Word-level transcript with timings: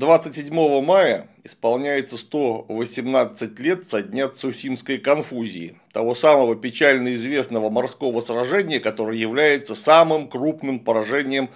27 0.00 0.82
мая 0.82 1.28
исполняется 1.44 2.16
118 2.16 3.60
лет 3.60 3.86
со 3.86 4.00
дня 4.00 4.28
Цусимской 4.28 4.96
конфузии, 4.96 5.76
того 5.92 6.14
самого 6.14 6.56
печально 6.56 7.14
известного 7.16 7.68
морского 7.68 8.22
сражения, 8.22 8.80
которое 8.80 9.18
является 9.18 9.74
самым 9.74 10.28
крупным 10.28 10.80
поражением 10.80 11.50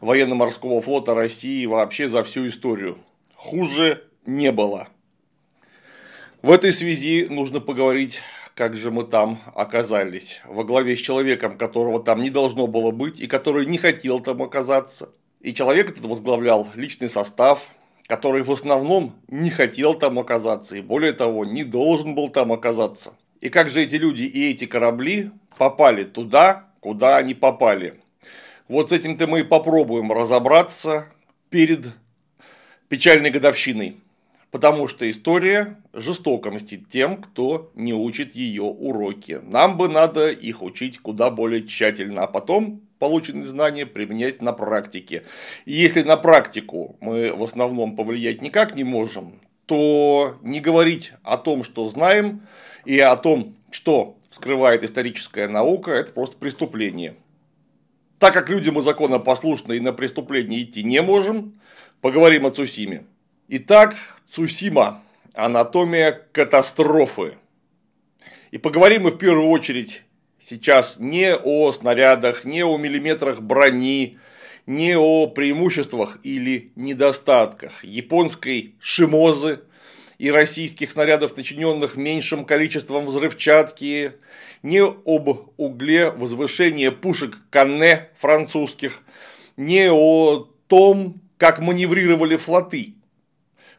военно-морского 0.00 0.80
флота 0.80 1.16
России 1.16 1.66
вообще 1.66 2.08
за 2.08 2.22
всю 2.22 2.46
историю. 2.46 2.98
Хуже 3.34 4.04
не 4.24 4.52
было. 4.52 4.86
В 6.40 6.52
этой 6.52 6.70
связи 6.70 7.26
нужно 7.28 7.58
поговорить, 7.58 8.20
как 8.54 8.76
же 8.76 8.92
мы 8.92 9.02
там 9.02 9.40
оказались, 9.56 10.40
во 10.44 10.62
главе 10.62 10.94
с 10.94 11.00
человеком, 11.00 11.58
которого 11.58 12.00
там 12.00 12.22
не 12.22 12.30
должно 12.30 12.68
было 12.68 12.92
быть 12.92 13.20
и 13.20 13.26
который 13.26 13.66
не 13.66 13.76
хотел 13.76 14.20
там 14.20 14.40
оказаться. 14.40 15.08
И 15.40 15.52
человек 15.52 15.90
этот 15.90 16.04
возглавлял 16.04 16.68
личный 16.76 17.08
состав, 17.08 17.68
который 18.08 18.42
в 18.42 18.50
основном 18.50 19.14
не 19.28 19.50
хотел 19.50 19.94
там 19.94 20.18
оказаться 20.18 20.74
и 20.74 20.80
более 20.80 21.12
того 21.12 21.44
не 21.44 21.62
должен 21.62 22.14
был 22.14 22.30
там 22.30 22.52
оказаться. 22.52 23.12
И 23.40 23.50
как 23.50 23.68
же 23.68 23.82
эти 23.82 23.94
люди 23.96 24.22
и 24.22 24.50
эти 24.50 24.64
корабли 24.64 25.30
попали 25.56 26.02
туда, 26.02 26.70
куда 26.80 27.18
они 27.18 27.34
попали. 27.34 28.00
Вот 28.66 28.90
с 28.90 28.92
этим-то 28.92 29.26
мы 29.26 29.40
и 29.40 29.44
попробуем 29.44 30.10
разобраться 30.10 31.06
перед 31.50 31.90
печальной 32.88 33.30
годовщиной. 33.30 34.00
Потому 34.50 34.88
что 34.88 35.08
история 35.08 35.76
жестоко 35.92 36.50
мстит 36.50 36.88
тем, 36.88 37.18
кто 37.18 37.70
не 37.74 37.92
учит 37.92 38.34
ее 38.34 38.62
уроки. 38.62 39.40
Нам 39.42 39.76
бы 39.76 39.88
надо 39.88 40.30
их 40.30 40.62
учить 40.62 40.98
куда 40.98 41.30
более 41.30 41.66
тщательно, 41.66 42.22
а 42.22 42.26
потом 42.26 42.80
полученные 42.98 43.44
знания 43.44 43.86
применять 43.86 44.42
на 44.42 44.52
практике. 44.52 45.24
И 45.64 45.72
если 45.72 46.02
на 46.02 46.16
практику 46.16 46.96
мы 47.00 47.32
в 47.32 47.42
основном 47.42 47.96
повлиять 47.96 48.42
никак 48.42 48.74
не 48.74 48.84
можем, 48.84 49.40
то 49.66 50.36
не 50.42 50.60
говорить 50.60 51.12
о 51.22 51.36
том, 51.36 51.62
что 51.62 51.88
знаем, 51.88 52.42
и 52.84 52.98
о 53.00 53.16
том, 53.16 53.54
что 53.70 54.16
вскрывает 54.30 54.82
историческая 54.82 55.46
наука, 55.46 55.90
это 55.90 56.12
просто 56.12 56.38
преступление. 56.38 57.16
Так 58.18 58.32
как 58.34 58.48
люди 58.48 58.70
мы 58.70 58.80
законопослушны 58.82 59.76
и 59.76 59.80
на 59.80 59.92
преступление 59.92 60.62
идти 60.62 60.82
не 60.82 61.02
можем, 61.02 61.60
поговорим 62.00 62.46
о 62.46 62.50
Цусиме. 62.50 63.04
Итак, 63.48 63.94
Цусима. 64.26 65.02
Анатомия 65.34 66.26
катастрофы. 66.32 67.34
И 68.50 68.58
поговорим 68.58 69.02
мы 69.02 69.10
в 69.10 69.18
первую 69.18 69.48
очередь 69.48 70.02
сейчас 70.48 70.96
не 70.98 71.34
о 71.36 71.70
снарядах, 71.72 72.44
не 72.44 72.64
о 72.64 72.76
миллиметрах 72.78 73.40
брони, 73.42 74.18
не 74.66 74.96
о 74.96 75.26
преимуществах 75.26 76.18
или 76.22 76.72
недостатках 76.74 77.84
японской 77.84 78.74
шимозы 78.80 79.60
и 80.16 80.30
российских 80.30 80.90
снарядов, 80.90 81.36
начиненных 81.36 81.96
меньшим 81.96 82.44
количеством 82.44 83.06
взрывчатки, 83.06 84.14
не 84.62 84.82
об 84.82 85.50
угле 85.56 86.10
возвышения 86.10 86.90
пушек 86.90 87.38
Канне 87.50 88.08
французских, 88.16 89.00
не 89.56 89.90
о 89.90 90.48
том, 90.66 91.20
как 91.36 91.60
маневрировали 91.60 92.36
флоты. 92.36 92.94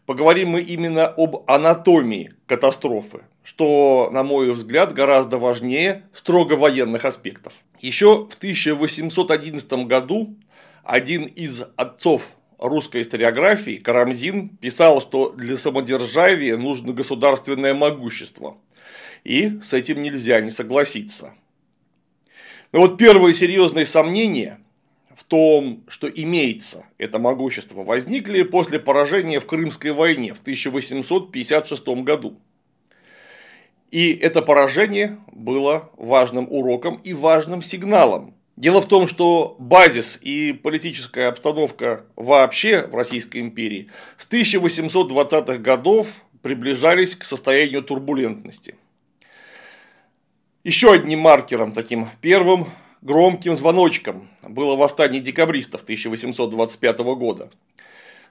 Поговорим 0.05 0.49
мы 0.49 0.61
именно 0.61 1.07
об 1.07 1.43
анатомии 1.49 2.31
катастрофы 2.47 3.21
что, 3.49 4.11
на 4.11 4.21
мой 4.21 4.51
взгляд, 4.51 4.93
гораздо 4.93 5.39
важнее 5.39 6.03
строго 6.13 6.53
военных 6.53 7.03
аспектов. 7.03 7.51
Еще 7.79 8.27
в 8.27 8.35
1811 8.35 9.87
году 9.87 10.37
один 10.83 11.23
из 11.25 11.63
отцов 11.75 12.29
русской 12.59 13.01
историографии, 13.01 13.77
Карамзин, 13.77 14.49
писал, 14.49 15.01
что 15.01 15.31
для 15.31 15.57
самодержавия 15.57 16.57
нужно 16.57 16.93
государственное 16.93 17.73
могущество. 17.73 18.57
И 19.23 19.59
с 19.63 19.73
этим 19.73 20.03
нельзя 20.03 20.41
не 20.41 20.51
согласиться. 20.51 21.33
Но 22.71 22.81
вот 22.81 22.99
первые 22.99 23.33
серьезные 23.33 23.87
сомнения 23.87 24.59
в 25.15 25.23
том, 25.23 25.83
что 25.87 26.07
имеется 26.07 26.85
это 26.99 27.17
могущество, 27.17 27.81
возникли 27.81 28.43
после 28.43 28.77
поражения 28.77 29.39
в 29.39 29.47
Крымской 29.47 29.91
войне 29.91 30.35
в 30.35 30.41
1856 30.41 31.87
году. 32.03 32.39
И 33.91 34.13
это 34.13 34.41
поражение 34.41 35.17
было 35.31 35.89
важным 35.97 36.47
уроком 36.49 36.95
и 37.03 37.13
важным 37.13 37.61
сигналом. 37.63 38.35
Дело 38.55 38.81
в 38.81 38.87
том, 38.87 39.07
что 39.07 39.55
базис 39.57 40.19
и 40.21 40.53
политическая 40.53 41.27
обстановка 41.27 42.05
вообще 42.15 42.85
в 42.85 42.93
Российской 42.93 43.39
империи 43.39 43.89
с 44.17 44.27
1820-х 44.27 45.57
годов 45.57 46.07
приближались 46.41 47.15
к 47.15 47.23
состоянию 47.23 47.81
турбулентности. 47.81 48.75
Еще 50.63 50.91
одним 50.91 51.19
маркером, 51.19 51.71
таким 51.71 52.09
первым 52.21 52.67
громким 53.01 53.55
звоночком 53.55 54.29
было 54.43 54.75
восстание 54.75 55.21
декабристов 55.21 55.83
1825 55.83 56.99
года. 56.99 57.49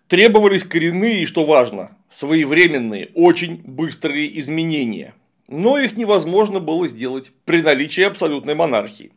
Требовались 0.08 0.64
коренные 0.64 1.22
и, 1.22 1.26
что 1.26 1.44
важно, 1.44 1.96
своевременные, 2.10 3.10
очень 3.14 3.56
быстрые 3.64 4.38
изменения– 4.38 5.14
но 5.48 5.78
их 5.78 5.96
невозможно 5.96 6.60
было 6.60 6.86
сделать 6.86 7.32
при 7.44 7.62
наличии 7.62 8.02
абсолютной 8.02 8.54
монархии. 8.54 9.12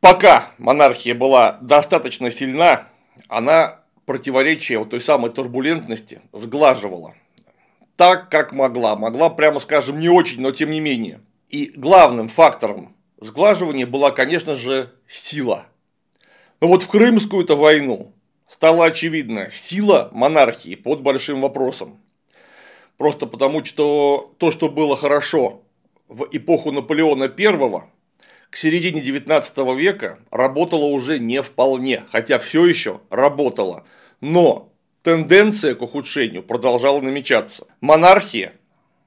Пока 0.00 0.50
монархия 0.58 1.14
была 1.14 1.58
достаточно 1.60 2.30
сильна, 2.30 2.88
она 3.28 3.80
противоречие 4.06 4.78
вот 4.78 4.90
той 4.90 5.00
самой 5.00 5.30
турбулентности 5.30 6.22
сглаживала. 6.32 7.14
Так, 7.96 8.30
как 8.30 8.52
могла. 8.52 8.96
Могла, 8.96 9.28
прямо 9.28 9.60
скажем, 9.60 10.00
не 10.00 10.08
очень, 10.08 10.40
но 10.40 10.52
тем 10.52 10.70
не 10.70 10.80
менее. 10.80 11.20
И 11.50 11.70
главным 11.76 12.28
фактором 12.28 12.96
сглаживания 13.20 13.86
была, 13.86 14.10
конечно 14.10 14.56
же, 14.56 14.90
сила. 15.06 15.66
Но 16.60 16.68
вот 16.68 16.82
в 16.82 16.88
Крымскую-то 16.88 17.56
войну 17.56 18.14
стало 18.48 18.86
очевидно, 18.86 19.50
сила 19.52 20.08
монархии 20.12 20.76
под 20.76 21.02
большим 21.02 21.42
вопросом. 21.42 22.00
Просто 23.00 23.24
потому, 23.24 23.64
что 23.64 24.34
то, 24.36 24.50
что 24.50 24.68
было 24.68 24.94
хорошо 24.94 25.62
в 26.06 26.28
эпоху 26.32 26.70
Наполеона 26.70 27.32
I, 27.34 27.82
к 28.50 28.56
середине 28.56 29.00
19 29.00 29.56
века 29.74 30.18
работало 30.30 30.84
уже 30.84 31.18
не 31.18 31.40
вполне, 31.40 32.04
хотя 32.12 32.38
все 32.38 32.66
еще 32.66 33.00
работало. 33.08 33.84
Но 34.20 34.74
тенденция 35.02 35.74
к 35.74 35.80
ухудшению 35.80 36.42
продолжала 36.42 37.00
намечаться. 37.00 37.66
Монархия, 37.80 38.52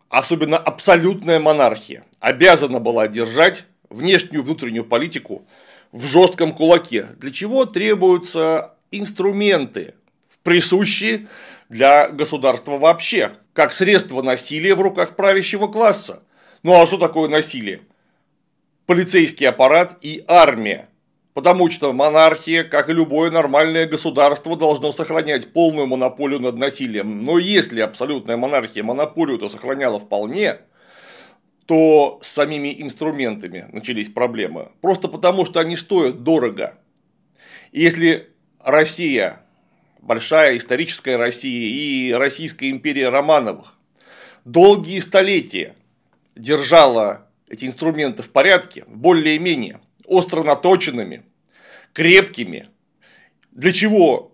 особенно 0.10 0.58
абсолютная 0.58 1.40
монархия, 1.40 2.04
обязана 2.20 2.80
была 2.80 3.08
держать 3.08 3.68
внешнюю 3.92 4.42
внутреннюю 4.42 4.86
политику 4.86 5.46
в 5.92 6.08
жестком 6.08 6.56
кулаке, 6.56 7.10
для 7.20 7.30
чего 7.30 7.66
требуются 7.66 8.74
инструменты, 8.90 9.94
присущие 10.42 11.28
для 11.70 12.10
государства 12.10 12.80
вообще 12.80 13.38
как 13.54 13.72
средство 13.72 14.22
насилия 14.22 14.76
в 14.76 14.82
руках 14.82 15.16
правящего 15.16 15.68
класса. 15.68 16.24
Ну 16.64 16.80
а 16.80 16.86
что 16.86 16.98
такое 16.98 17.30
насилие? 17.30 17.82
Полицейский 18.86 19.48
аппарат 19.48 19.98
и 20.02 20.24
армия. 20.28 20.90
Потому 21.34 21.72
что 21.72 21.94
монархия, 21.94 22.64
как 22.64 22.90
и 22.90 22.94
любое 22.94 23.32
нормальное 23.32 23.88
государство, 23.88 24.56
должно 24.56 24.92
сохранять 24.92 25.52
полную 25.52 25.88
монополию 25.88 26.40
над 26.40 26.58
насилием. 26.58 27.24
Но 27.24 27.40
если 27.40 27.82
абсолютная 27.82 28.38
монархия 28.38 28.84
монополию-то 28.84 29.50
сохраняла 29.50 30.00
вполне, 30.00 30.60
то 31.66 32.20
с 32.22 32.28
самими 32.28 32.76
инструментами 32.82 33.68
начались 33.72 34.10
проблемы. 34.10 34.70
Просто 34.82 35.08
потому, 35.08 35.46
что 35.46 35.60
они 35.60 35.76
стоят 35.76 36.22
дорого. 36.24 36.76
И 37.72 37.82
если 37.82 38.30
Россия 38.64 39.43
большая 40.04 40.58
историческая 40.58 41.16
Россия 41.16 41.70
и 41.70 42.14
Российская 42.14 42.70
империя 42.70 43.10
Романовых. 43.10 43.76
Долгие 44.46 45.00
столетия 45.00 45.76
держала 46.36 47.28
эти 47.48 47.66
инструменты 47.66 48.22
в 48.24 48.30
порядке, 48.30 48.84
более-менее 48.88 49.80
остро 50.06 50.44
наточенными, 50.44 51.24
крепкими, 51.94 52.68
для 53.52 53.72
чего 53.72 54.34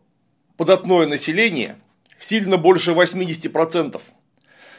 податное 0.58 1.06
население 1.06 1.78
сильно 2.18 2.58
больше 2.58 2.92
80% 2.92 4.02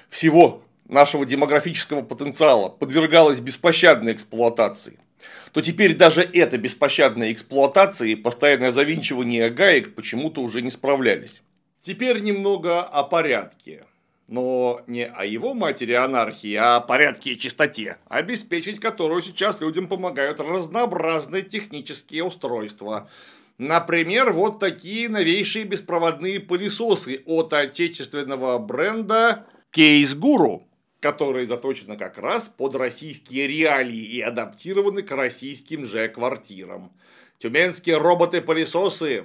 всего 0.08 0.64
нашего 0.88 1.25
демографического 1.25 2.02
потенциала 2.02 2.69
подвергалось 2.69 3.38
беспощадной 3.38 4.12
эксплуатации– 4.12 4.98
то 5.52 5.61
теперь 5.61 5.94
даже 5.94 6.23
эта 6.23 6.58
беспощадная 6.58 7.32
эксплуатация 7.32 8.08
и 8.08 8.14
постоянное 8.14 8.73
завинчивание 8.73 9.50
гаек 9.50 9.94
почему-то 9.94 10.43
уже 10.43 10.62
не 10.62 10.70
справлялись. 10.70 11.43
Теперь 11.81 12.20
немного 12.20 12.82
о 12.82 13.02
порядке. 13.02 13.85
Но 14.29 14.82
не 14.87 15.06
о 15.06 15.25
его 15.25 15.55
матери 15.55 15.93
анархии, 15.93 16.55
а 16.55 16.76
о 16.76 16.81
порядке 16.81 17.32
и 17.32 17.38
чистоте, 17.38 17.97
обеспечить 18.08 18.79
которую 18.79 19.23
сейчас 19.23 19.61
людям 19.61 19.88
помогают 19.88 20.38
разнообразные 20.38 21.43
технические 21.43 22.23
устройства. 22.23 23.11
Например, 23.58 24.31
вот 24.31 24.61
такие 24.61 25.08
новейшие 25.08 25.64
беспроводные 25.64 26.38
пылесосы 26.38 27.23
от 27.26 27.53
отечественного 27.53 28.58
бренда 28.58 29.46
Case 29.76 30.17
Guru, 30.17 30.62
которые 31.00 31.47
заточены 31.47 31.97
как 31.97 32.19
раз 32.19 32.49
под 32.49 32.76
российские 32.76 33.47
реалии 33.47 33.99
и 33.99 34.20
адаптированы 34.20 35.02
к 35.02 35.11
российским 35.11 35.85
же 35.85 36.08
квартирам. 36.08 36.93
Тюменские 37.38 37.97
роботы-пылесосы 37.97 39.25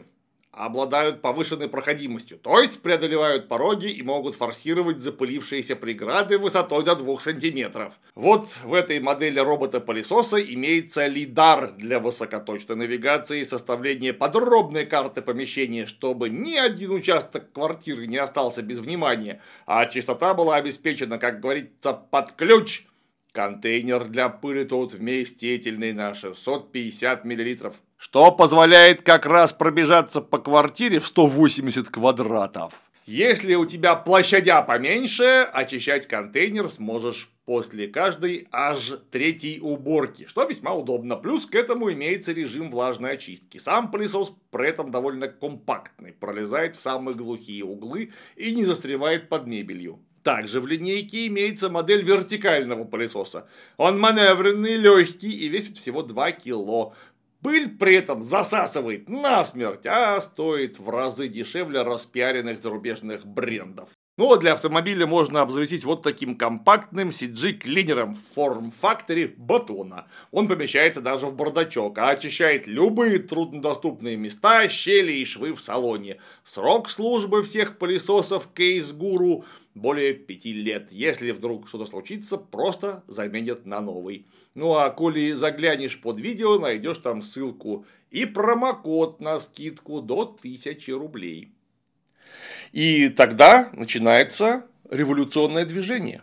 обладают 0.56 1.22
повышенной 1.22 1.68
проходимостью, 1.68 2.38
то 2.38 2.60
есть 2.60 2.81
преодолевают 2.81 3.48
пороги 3.48 3.88
и 3.88 4.02
могут 4.02 4.36
форсировать 4.36 5.00
запылившиеся 5.00 5.75
преграды 5.75 6.38
высотой 6.38 6.84
до 6.84 6.96
2 6.96 7.19
сантиметров. 7.19 8.00
Вот 8.16 8.57
в 8.63 8.74
этой 8.74 9.00
модели 9.00 9.40
робота-пылесоса 9.40 10.42
имеется 10.42 11.07
лидар 11.07 11.74
для 11.74 12.00
высокоточной 12.00 12.75
навигации 12.75 13.42
и 13.42 13.46
составления 13.46 14.13
подробной 14.13 14.86
карты 14.86 15.22
помещения, 15.22 15.86
чтобы 15.86 16.30
ни 16.30 16.56
один 16.56 16.92
участок 16.92 17.52
квартиры 17.52 18.07
не 18.07 18.18
остался 18.18 18.62
без 18.62 18.80
внимания, 18.80 19.42
а 19.66 19.86
чистота 19.86 20.34
была 20.34 20.56
обеспечена, 20.56 21.18
как 21.18 21.40
говорится, 21.42 21.94
под 21.94 22.31
ключ. 22.34 22.86
Контейнер 23.34 24.06
для 24.06 24.30
пыли 24.30 24.63
тут 24.63 24.94
вместительный 24.94 25.92
на 25.92 26.13
650 26.13 27.25
миллилитров 27.25 27.74
что 27.97 28.31
позволяет 28.31 29.01
как 29.01 29.25
раз 29.25 29.53
пробежаться 29.53 30.21
по 30.21 30.39
квартире 30.39 31.00
в 31.00 31.07
180 31.07 31.89
квадратов. 31.89 32.74
Если 33.06 33.53
у 33.53 33.65
тебя 33.65 33.95
площадя 33.95 34.63
поменьше, 34.63 35.47
очищать 35.53 36.07
контейнер 36.07 36.68
сможешь 36.69 37.30
после 37.45 37.88
каждой 37.88 38.47
аж 38.51 38.94
третьей 39.12 39.59
уборки, 39.59 40.25
что 40.27 40.44
весьма 40.45 40.74
удобно. 40.74 41.15
Плюс 41.15 41.45
к 41.45 41.53
этому 41.53 41.94
имеется 41.94 42.31
режим 42.31 42.71
влажной 42.71 43.12
очистки. 43.12 43.59
Сам 43.59 43.92
пылесос 43.92 44.33
при 44.50 44.69
этом 44.69 44.89
довольно 44.89 45.27
компактный, 45.27 46.13
пролезает 46.13 46.75
в 46.75 46.81
самые 46.81 47.15
глухие 47.15 47.63
углы 47.63 48.12
и 48.36 48.56
не 48.56 48.65
застревает 48.65 49.30
под 49.30 49.45
мебелью. 49.45 50.00
Также 50.24 50.59
в 50.59 50.65
линейке 50.65 51.27
имеется 51.27 51.69
модель 51.69 52.01
вертикального 52.01 52.83
пылесоса. 52.83 53.47
Он 53.77 54.00
маневренный, 54.00 54.75
легкий 54.75 55.30
и 55.30 55.47
весит 55.50 55.77
всего 55.77 56.01
2 56.01 56.31
кило. 56.31 56.95
Пыль 57.45 57.69
при 57.69 57.94
этом 57.94 58.24
засасывает 58.24 59.07
насмерть, 59.07 59.86
а 59.86 60.19
стоит 60.19 60.80
в 60.80 60.89
разы 60.89 61.27
дешевле 61.27 61.83
распиаренных 61.83 62.59
зарубежных 62.59 63.24
брендов. 63.24 63.89
Ну 64.18 64.33
а 64.33 64.38
для 64.38 64.53
автомобиля 64.53 65.06
можно 65.06 65.42
обзавестись 65.42 65.83
вот 65.83 66.01
таким 66.01 66.38
компактным 66.38 67.09
CG-клинером 67.09 68.15
в 68.15 68.33
форм-факторе 68.33 69.36
батона. 69.38 70.07
Он 70.31 70.47
помещается 70.47 71.01
даже 71.01 71.27
в 71.27 71.36
бардачок, 71.36 72.00
а 72.00 72.09
очищает 72.09 72.65
любые 72.65 73.19
труднодоступные 73.19 74.18
места, 74.18 74.68
щели 74.68 75.12
и 75.12 75.25
швы 75.25 75.53
в 75.53 75.62
салоне. 75.62 76.19
Срок 76.45 76.89
службы 76.89 77.44
всех 77.44 77.77
пылесосов 77.77 78.50
Case 78.56 78.92
Guru 78.92 79.44
более 79.75 80.13
пяти 80.13 80.54
лет. 80.54 80.92
Если 80.92 81.31
вдруг 81.31 81.68
что-то 81.68 81.86
случится, 81.86 82.38
просто 82.38 83.04
заменят 83.07 83.66
на 83.66 83.81
новый. 83.81 84.25
Ну 84.56 84.74
а 84.74 84.89
коли 84.89 85.33
заглянешь 85.33 86.01
под 86.01 86.19
видео, 86.19 86.57
найдешь 86.57 86.98
там 86.98 87.22
ссылку 87.22 87.86
и 88.10 88.25
промокод 88.25 89.19
на 89.19 89.39
скидку 89.39 90.01
до 90.01 90.22
1000 90.22 90.98
рублей. 90.98 91.51
И 92.72 93.10
тогда 93.10 93.69
начинается 93.74 94.66
революционное 94.89 95.66
движение. 95.66 96.21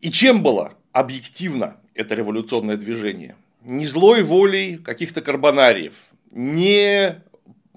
И 0.00 0.10
чем 0.10 0.42
было 0.42 0.74
объективно 0.92 1.76
это 1.94 2.14
революционное 2.14 2.76
движение? 2.76 3.36
Не 3.62 3.84
злой 3.84 4.22
волей 4.22 4.78
каких-то 4.78 5.20
карбонариев, 5.20 5.94
не 6.30 7.22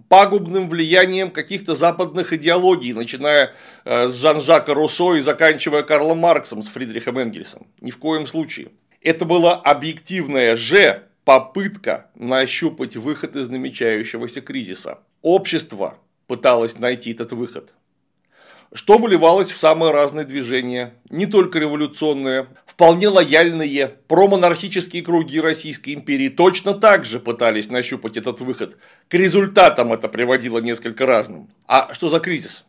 пагубным 0.10 0.70
влиянием 0.70 1.32
каких-то 1.32 1.76
западных 1.76 2.34
идеологий, 2.34 2.94
начиная 2.94 3.54
э, 3.86 4.08
с 4.08 4.16
Жан-Жака 4.16 4.74
Руссо 4.74 5.16
и 5.16 5.22
заканчивая 5.22 5.84
Карлом 5.84 6.20
Марксом 6.20 6.62
с 6.62 6.68
Фридрихом 6.70 7.18
Энгельсом. 7.20 7.68
Ни 7.82 7.92
в 7.92 7.98
коем 7.98 8.26
случае. 8.26 8.70
Это 9.02 9.26
была 9.26 9.54
объективная 9.56 10.56
же 10.56 11.04
попытка 11.26 12.10
нащупать 12.16 12.96
выход 12.96 13.36
из 13.36 13.50
намечающегося 13.50 14.42
кризиса. 14.42 15.00
Общество 15.22 15.98
пыталась 16.28 16.78
найти 16.80 17.12
этот 17.12 17.32
выход. 17.32 17.74
Что 18.74 18.98
выливалось 18.98 19.52
в 19.52 19.60
самые 19.60 19.92
разные 19.92 20.26
движения, 20.26 20.96
не 21.10 21.28
только 21.28 21.60
революционные, 21.60 22.48
вполне 22.74 23.08
лояльные 23.08 23.88
промонархические 24.08 25.04
круги 25.04 25.40
Российской 25.40 25.94
империи 25.94 26.30
точно 26.30 26.74
так 26.74 27.06
же 27.06 27.20
пытались 27.20 27.70
нащупать 27.70 28.18
этот 28.18 28.42
выход. 28.42 28.78
К 29.08 29.14
результатам 29.14 29.94
это 29.94 30.08
приводило 30.08 30.60
несколько 30.60 31.06
разным. 31.06 31.50
А 31.68 31.94
что 31.94 32.10
за 32.10 32.20
кризис? 32.20 32.66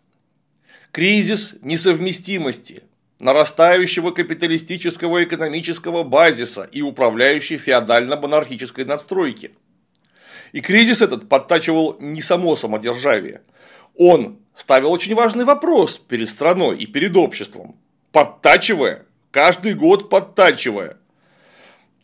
Кризис 0.92 1.56
несовместимости, 1.62 2.84
нарастающего 3.18 4.10
капиталистического 4.10 5.24
экономического 5.24 6.02
базиса 6.04 6.68
и 6.70 6.82
управляющей 6.82 7.56
феодально-монархической 7.56 8.84
надстройки. 8.84 9.52
И 10.52 10.60
кризис 10.60 11.02
этот 11.02 11.28
подтачивал 11.28 11.96
не 12.00 12.22
само 12.22 12.56
самодержавие– 12.56 13.42
он 13.96 14.40
ставил 14.56 14.92
очень 14.92 15.14
важный 15.14 15.44
вопрос 15.44 15.98
перед 15.98 16.28
страной 16.28 16.78
и 16.78 16.86
перед 16.86 17.16
обществом, 17.16 17.76
подтачивая, 18.12 19.06
каждый 19.34 19.74
год 19.74 20.10
подтачивая 20.10 20.96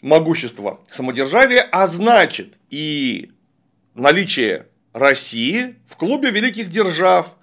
могущество 0.02 0.80
самодержавия, 0.90 1.62
а 1.70 1.86
значит 1.86 2.54
и 2.70 3.30
наличие 3.94 4.66
России 4.92 5.76
в 5.86 5.94
клубе 5.96 6.32
великих 6.32 6.68
держав. 6.68 7.36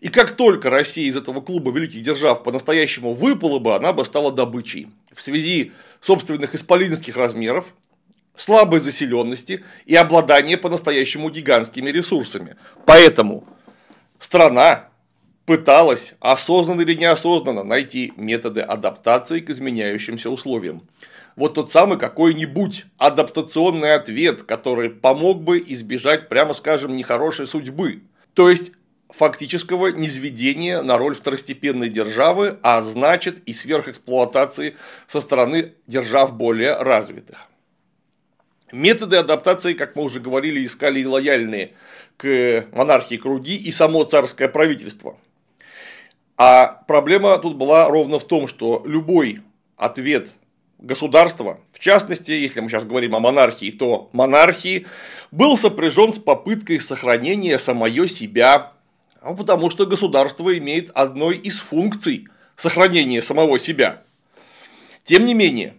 И 0.00 0.08
как 0.08 0.34
только 0.34 0.70
Россия 0.70 1.10
из 1.10 1.16
этого 1.18 1.42
клуба 1.42 1.70
великих 1.72 2.02
держав 2.02 2.42
по-настоящему 2.42 3.12
выпала 3.12 3.58
бы, 3.58 3.74
она 3.74 3.92
бы 3.92 4.06
стала 4.06 4.32
добычей. 4.32 4.88
В 5.12 5.20
связи 5.20 5.72
собственных 6.00 6.54
исполинских 6.54 7.14
размеров, 7.14 7.74
слабой 8.34 8.78
заселенности 8.80 9.62
и 9.84 9.94
обладания 9.94 10.56
по-настоящему 10.56 11.28
гигантскими 11.28 11.90
ресурсами. 11.90 12.56
Поэтому 12.86 13.46
страна 14.18 14.88
пыталась, 15.46 16.14
осознанно 16.20 16.82
или 16.82 16.94
неосознанно, 16.94 17.64
найти 17.64 18.12
методы 18.16 18.60
адаптации 18.60 19.40
к 19.40 19.50
изменяющимся 19.50 20.30
условиям. 20.30 20.82
Вот 21.36 21.54
тот 21.54 21.72
самый 21.72 21.98
какой-нибудь 21.98 22.86
адаптационный 22.96 23.94
ответ, 23.94 24.44
который 24.44 24.90
помог 24.90 25.42
бы 25.42 25.62
избежать, 25.66 26.28
прямо 26.28 26.54
скажем, 26.54 26.94
нехорошей 26.94 27.46
судьбы. 27.46 28.02
То 28.34 28.48
есть 28.48 28.72
фактического 29.08 29.88
низведения 29.88 30.80
на 30.82 30.96
роль 30.96 31.14
второстепенной 31.14 31.88
державы, 31.88 32.58
а 32.62 32.82
значит 32.82 33.42
и 33.46 33.52
сверхэксплуатации 33.52 34.76
со 35.06 35.20
стороны 35.20 35.74
держав 35.86 36.34
более 36.34 36.76
развитых. 36.76 37.48
Методы 38.72 39.16
адаптации, 39.16 39.74
как 39.74 39.94
мы 39.94 40.02
уже 40.02 40.20
говорили, 40.20 40.64
искали 40.64 41.00
и 41.00 41.06
лояльные 41.06 41.72
к 42.16 42.66
монархии 42.72 43.16
круги 43.16 43.56
и 43.56 43.70
само 43.70 44.04
царское 44.04 44.48
правительство. 44.48 45.16
А 46.36 46.66
проблема 46.88 47.38
тут 47.38 47.56
была 47.56 47.88
ровно 47.88 48.18
в 48.18 48.24
том, 48.24 48.48
что 48.48 48.82
любой 48.84 49.42
ответ 49.76 50.32
государства, 50.78 51.60
в 51.72 51.78
частности, 51.78 52.32
если 52.32 52.60
мы 52.60 52.68
сейчас 52.68 52.84
говорим 52.84 53.14
о 53.14 53.20
монархии, 53.20 53.70
то 53.70 54.10
монархии 54.12 54.86
был 55.30 55.56
сопряжен 55.56 56.12
с 56.12 56.18
попыткой 56.18 56.80
сохранения 56.80 57.58
самое 57.58 58.08
себя, 58.08 58.72
а 59.20 59.34
потому 59.34 59.70
что 59.70 59.86
государство 59.86 60.56
имеет 60.58 60.90
одной 60.90 61.36
из 61.36 61.60
функций 61.60 62.28
сохранения 62.56 63.22
самого 63.22 63.58
себя. 63.58 64.02
Тем 65.04 65.24
не 65.24 65.34
менее, 65.34 65.74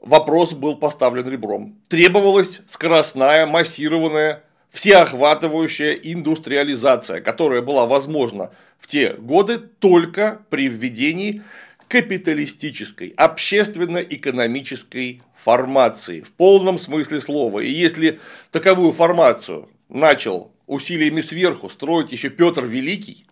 вопрос 0.00 0.52
был 0.54 0.76
поставлен 0.76 1.28
ребром. 1.28 1.78
Требовалась 1.88 2.62
скоростная, 2.66 3.46
массированная 3.46 4.44
всеохватывающая 4.78 5.92
индустриализация, 5.94 7.20
которая 7.20 7.62
была 7.62 7.86
возможна 7.86 8.52
в 8.78 8.86
те 8.86 9.14
годы 9.14 9.58
только 9.58 10.42
при 10.50 10.68
введении 10.68 11.42
капиталистической, 11.88 13.12
общественно-экономической 13.16 15.20
формации 15.34 16.20
в 16.20 16.30
полном 16.30 16.78
смысле 16.78 17.20
слова. 17.20 17.58
И 17.58 17.68
если 17.68 18.20
таковую 18.52 18.92
формацию 18.92 19.68
начал 19.88 20.52
усилиями 20.68 21.22
сверху 21.22 21.68
строить 21.68 22.12
еще 22.12 22.28
Петр 22.28 22.64
Великий, 22.64 23.26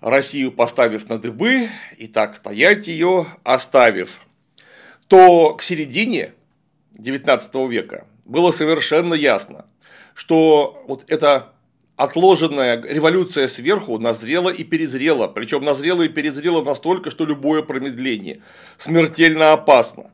Россию 0.00 0.50
поставив 0.50 1.10
на 1.10 1.18
дыбы 1.18 1.68
и 1.98 2.06
так 2.06 2.38
стоять 2.38 2.88
ее 2.88 3.26
оставив, 3.44 4.22
то 5.08 5.56
к 5.56 5.62
середине 5.62 6.32
XIX 6.96 7.68
века 7.68 8.06
было 8.24 8.50
совершенно 8.50 9.12
ясно, 9.12 9.66
что 10.18 10.82
вот 10.88 11.04
эта 11.06 11.52
отложенная 11.94 12.82
революция 12.82 13.46
сверху 13.46 14.00
назрела 14.00 14.50
и 14.50 14.64
перезрела, 14.64 15.28
причем 15.28 15.64
назрела 15.64 16.02
и 16.02 16.08
перезрела 16.08 16.60
настолько, 16.64 17.12
что 17.12 17.24
любое 17.24 17.62
промедление 17.62 18.42
смертельно 18.78 19.52
опасно. 19.52 20.10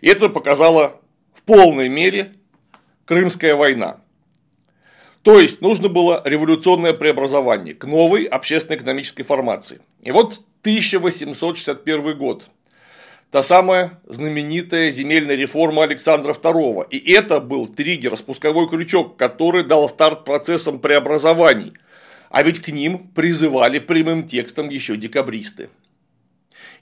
И 0.00 0.08
это 0.08 0.28
показало 0.28 1.00
в 1.32 1.42
полной 1.42 1.88
мере 1.88 2.34
Крымская 3.04 3.54
война. 3.54 4.00
То 5.22 5.38
есть 5.38 5.60
нужно 5.60 5.88
было 5.88 6.20
революционное 6.24 6.94
преобразование 6.94 7.74
к 7.74 7.84
новой 7.84 8.24
общественно-экономической 8.24 9.22
формации. 9.22 9.80
И 10.00 10.10
вот 10.10 10.42
1861 10.62 12.18
год. 12.18 12.48
Та 13.32 13.42
самая 13.42 13.98
знаменитая 14.04 14.90
земельная 14.90 15.36
реформа 15.36 15.84
Александра 15.84 16.34
II. 16.34 16.86
И 16.90 17.12
это 17.12 17.40
был 17.40 17.66
триггер, 17.66 18.14
спусковой 18.18 18.68
крючок, 18.68 19.16
который 19.16 19.64
дал 19.64 19.88
старт 19.88 20.26
процессам 20.26 20.80
преобразований. 20.80 21.72
А 22.28 22.42
ведь 22.42 22.60
к 22.60 22.68
ним 22.68 23.08
призывали 23.14 23.78
прямым 23.78 24.28
текстом 24.28 24.68
еще 24.68 24.98
декабристы. 24.98 25.70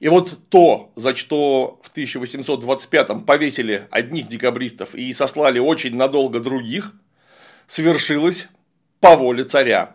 И 0.01 0.09
вот 0.09 0.41
то, 0.49 0.91
за 0.97 1.15
что 1.15 1.81
в 1.85 1.97
1825-м 1.97 3.27
повесили 3.27 3.87
одних 3.93 4.27
декабристов 4.27 4.97
и 4.97 5.13
сослали 5.13 5.61
очень 5.61 5.95
надолго 5.95 6.41
других, 6.41 6.95
свершилось 7.69 8.49
по 8.99 9.15
воле 9.15 9.45
царя, 9.45 9.95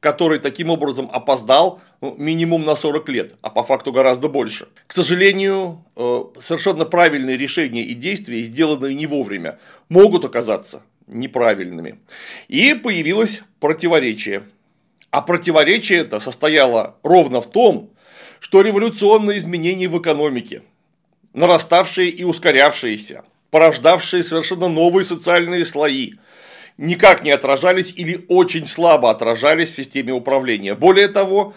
который 0.00 0.38
таким 0.38 0.70
образом 0.70 1.08
опоздал 1.12 1.80
ну, 2.00 2.14
минимум 2.16 2.64
на 2.64 2.74
40 2.74 3.08
лет, 3.10 3.34
а 3.42 3.50
по 3.50 3.62
факту 3.62 3.92
гораздо 3.92 4.28
больше. 4.28 4.68
К 4.86 4.92
сожалению, 4.92 5.84
э, 5.96 6.24
совершенно 6.40 6.86
правильные 6.86 7.36
решения 7.36 7.82
и 7.82 7.94
действия, 7.94 8.42
сделанные 8.42 8.94
не 8.94 9.06
вовремя, 9.06 9.58
могут 9.90 10.24
оказаться 10.24 10.82
неправильными. 11.06 12.00
И 12.48 12.74
появилось 12.74 13.42
противоречие. 13.60 14.44
А 15.10 15.22
противоречие 15.22 16.00
это 16.00 16.20
состояло 16.20 16.96
ровно 17.02 17.42
в 17.42 17.50
том, 17.50 17.90
что 18.38 18.62
революционные 18.62 19.38
изменения 19.38 19.88
в 19.88 20.00
экономике, 20.00 20.62
нараставшие 21.34 22.08
и 22.08 22.24
ускорявшиеся, 22.24 23.24
порождавшие 23.50 24.22
совершенно 24.22 24.68
новые 24.68 25.04
социальные 25.04 25.66
слои, 25.66 26.14
никак 26.80 27.22
не 27.22 27.30
отражались 27.30 27.92
или 27.94 28.24
очень 28.28 28.66
слабо 28.66 29.10
отражались 29.10 29.72
в 29.72 29.76
системе 29.76 30.12
управления. 30.12 30.74
Более 30.74 31.08
того, 31.08 31.54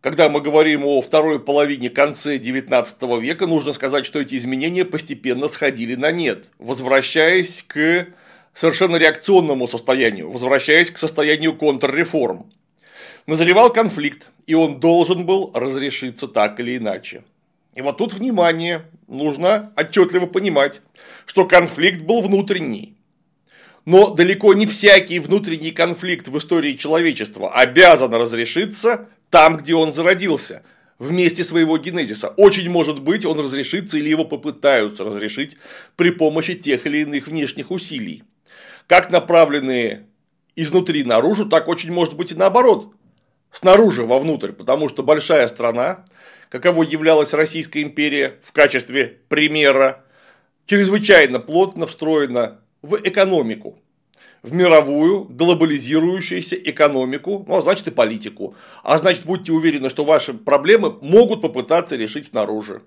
когда 0.00 0.30
мы 0.30 0.40
говорим 0.40 0.84
о 0.84 1.00
второй 1.02 1.38
половине 1.38 1.90
конце 1.90 2.38
XIX 2.38 3.20
века, 3.20 3.46
нужно 3.46 3.74
сказать, 3.74 4.06
что 4.06 4.18
эти 4.18 4.34
изменения 4.34 4.84
постепенно 4.84 5.48
сходили 5.48 5.94
на 5.94 6.10
нет, 6.10 6.50
возвращаясь 6.58 7.62
к 7.66 8.08
совершенно 8.54 8.96
реакционному 8.96 9.68
состоянию, 9.68 10.30
возвращаясь 10.30 10.90
к 10.90 10.98
состоянию 10.98 11.54
контрреформ. 11.54 12.50
Назревал 13.26 13.72
конфликт, 13.72 14.30
и 14.46 14.54
он 14.54 14.80
должен 14.80 15.26
был 15.26 15.52
разрешиться 15.54 16.26
так 16.26 16.58
или 16.58 16.78
иначе. 16.78 17.22
И 17.74 17.82
вот 17.82 17.98
тут 17.98 18.14
внимание, 18.14 18.86
нужно 19.06 19.72
отчетливо 19.76 20.26
понимать, 20.26 20.80
что 21.26 21.46
конфликт 21.46 22.02
был 22.02 22.22
внутренний. 22.22 22.96
Но 23.84 24.10
далеко 24.10 24.54
не 24.54 24.66
всякий 24.66 25.18
внутренний 25.18 25.72
конфликт 25.72 26.28
в 26.28 26.38
истории 26.38 26.74
человечества 26.74 27.52
обязан 27.52 28.14
разрешиться 28.14 29.08
там, 29.30 29.56
где 29.56 29.74
он 29.74 29.92
зародился, 29.92 30.62
вместе 30.98 31.42
своего 31.42 31.78
генезиса. 31.78 32.28
Очень 32.28 32.70
может 32.70 33.00
быть, 33.00 33.24
он 33.24 33.40
разрешится 33.40 33.98
или 33.98 34.08
его 34.08 34.24
попытаются 34.24 35.02
разрешить 35.02 35.56
при 35.96 36.10
помощи 36.10 36.54
тех 36.54 36.86
или 36.86 36.98
иных 36.98 37.26
внешних 37.26 37.72
усилий. 37.72 38.22
Как 38.86 39.10
направленные 39.10 40.06
изнутри 40.54 41.02
наружу, 41.02 41.46
так 41.46 41.66
очень 41.66 41.92
может 41.92 42.14
быть 42.14 42.32
и 42.32 42.36
наоборот 42.36 42.94
снаружи 43.50 44.04
вовнутрь, 44.04 44.52
потому 44.52 44.88
что 44.88 45.02
большая 45.02 45.48
страна, 45.48 46.04
каково 46.48 46.84
являлась 46.84 47.32
Российская 47.32 47.82
империя 47.82 48.36
в 48.42 48.52
качестве 48.52 49.18
примера, 49.28 50.04
чрезвычайно 50.66 51.40
плотно 51.40 51.86
встроена 51.86 52.61
в 52.82 52.96
экономику, 53.02 53.78
в 54.42 54.52
мировую 54.52 55.24
глобализирующуюся 55.24 56.56
экономику, 56.56 57.44
ну, 57.46 57.56
а 57.56 57.62
значит 57.62 57.86
и 57.86 57.90
политику. 57.90 58.56
А 58.82 58.98
значит, 58.98 59.24
будьте 59.24 59.52
уверены, 59.52 59.88
что 59.88 60.04
ваши 60.04 60.34
проблемы 60.34 60.98
могут 61.00 61.42
попытаться 61.42 61.96
решить 61.96 62.26
снаружи. 62.26 62.82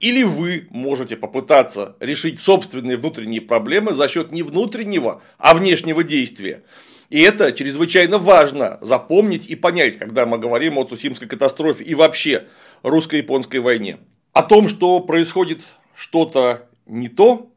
Или 0.00 0.24
вы 0.24 0.66
можете 0.70 1.16
попытаться 1.16 1.96
решить 2.00 2.40
собственные 2.40 2.96
внутренние 2.96 3.40
проблемы 3.40 3.94
за 3.94 4.08
счет 4.08 4.32
не 4.32 4.42
внутреннего, 4.42 5.22
а 5.38 5.54
внешнего 5.54 6.02
действия. 6.02 6.62
И 7.08 7.20
это 7.20 7.52
чрезвычайно 7.52 8.18
важно 8.18 8.78
запомнить 8.80 9.46
и 9.46 9.54
понять, 9.54 9.96
когда 9.96 10.26
мы 10.26 10.38
говорим 10.38 10.76
о 10.78 10.84
Цусимской 10.84 11.28
катастрофе 11.28 11.84
и 11.84 11.94
вообще 11.94 12.46
русско-японской 12.82 13.58
войне. 13.58 13.98
О 14.32 14.42
том, 14.42 14.66
что 14.68 14.98
происходит 15.00 15.66
что-то 15.94 16.68
не 16.86 17.08
то, 17.08 17.50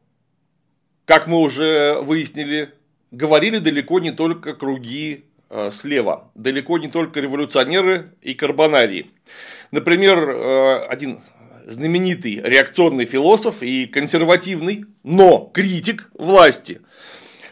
как 1.10 1.26
мы 1.26 1.38
уже 1.40 1.98
выяснили, 2.02 2.72
говорили 3.10 3.58
далеко 3.58 3.98
не 3.98 4.12
только 4.12 4.54
круги 4.54 5.24
э, 5.50 5.72
слева, 5.72 6.30
далеко 6.36 6.78
не 6.78 6.86
только 6.86 7.18
революционеры 7.18 8.12
и 8.22 8.32
карбонарии. 8.34 9.10
Например, 9.72 10.20
э, 10.20 10.84
один 10.88 11.18
знаменитый 11.66 12.40
реакционный 12.40 13.06
философ 13.06 13.60
и 13.60 13.86
консервативный, 13.86 14.84
но 15.02 15.50
критик 15.52 16.10
власти– 16.14 16.80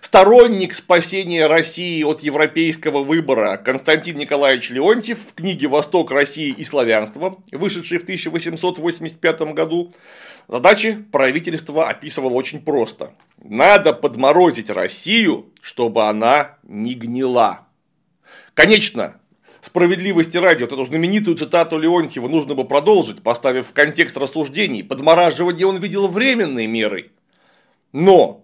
Сторонник 0.09 0.73
спасения 0.73 1.47
России 1.47 2.03
от 2.03 2.21
европейского 2.23 3.05
выбора 3.05 3.59
Константин 3.59 4.17
Николаевич 4.17 4.71
Леонтьев 4.71 5.19
в 5.19 5.35
книге 5.35 5.69
«Восток 5.69 6.11
России 6.11 6.49
и 6.49 6.65
славянство», 6.65 7.37
вышедшей 7.53 7.99
в 7.99 8.05
1885 8.05 9.41
году, 9.53 9.93
задачи 10.49 11.05
правительства 11.13 11.91
описывал 11.91 12.35
очень 12.35 12.63
просто. 12.63 13.13
Надо 13.37 13.93
подморозить 13.93 14.71
Россию, 14.71 15.53
чтобы 15.61 16.05
она 16.05 16.57
не 16.63 16.95
гнила. 16.95 17.67
Конечно, 18.55 19.21
справедливости 19.61 20.39
ради, 20.39 20.63
вот 20.63 20.73
эту 20.73 20.87
знаменитую 20.87 21.37
цитату 21.37 21.77
Леонтьева 21.77 22.29
нужно 22.29 22.55
бы 22.55 22.65
продолжить, 22.65 23.23
поставив 23.23 23.67
в 23.67 23.73
контекст 23.75 24.17
рассуждений. 24.17 24.83
Подмораживание 24.83 25.67
он 25.67 25.77
видел 25.77 26.09
временной 26.09 26.67
мерой. 26.67 27.11
Но 27.93 28.43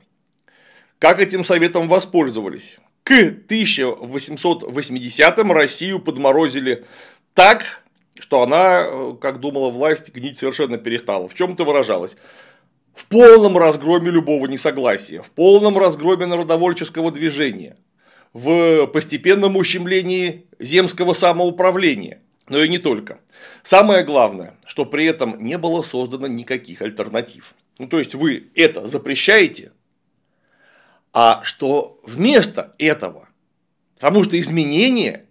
как 1.05 1.21
этим 1.21 1.45
советом 1.45 1.87
воспользовались? 1.87 2.79
К 3.03 3.13
1880-м 3.13 5.53
Россию 5.53 6.01
подморозили 6.01 6.87
так, 7.35 7.83
что 8.19 8.41
она, 8.41 8.87
как 9.21 9.39
думала 9.39 9.69
власть, 9.69 10.15
гнить 10.15 10.39
совершенно 10.39 10.79
перестала. 10.79 11.29
В 11.29 11.35
чем 11.35 11.53
это 11.53 11.65
выражалось? 11.65 12.17
В 12.95 13.05
полном 13.05 13.59
разгроме 13.59 14.11
любого 14.11 14.47
несогласия, 14.47 15.21
в 15.21 15.31
полном 15.31 15.77
разгроме 15.77 16.25
народовольческого 16.25 17.13
движения, 17.13 17.77
в 18.33 18.87
постепенном 18.87 19.57
ущемлении 19.57 20.47
земского 20.59 21.13
самоуправления, 21.13 22.23
но 22.49 22.65
и 22.65 22.69
не 22.71 22.79
только. 22.79 23.19
Самое 23.63 24.05
главное, 24.05 24.55
что 24.65 24.87
при 24.87 25.05
этом 25.05 25.37
не 25.39 25.59
было 25.59 25.83
создано 25.83 26.29
никаких 26.29 26.81
альтернатив. 26.81 27.55
Ну, 27.79 27.89
то 27.89 27.99
есть 27.99 28.15
вы 28.15 28.49
это 28.55 28.89
запрещаете, 28.89 29.73
а 31.15 31.43
что 31.45 31.99
вместо 32.03 32.75
этого. 32.77 33.29
Потому 33.95 34.25
что 34.25 34.39
изменения 34.39 35.27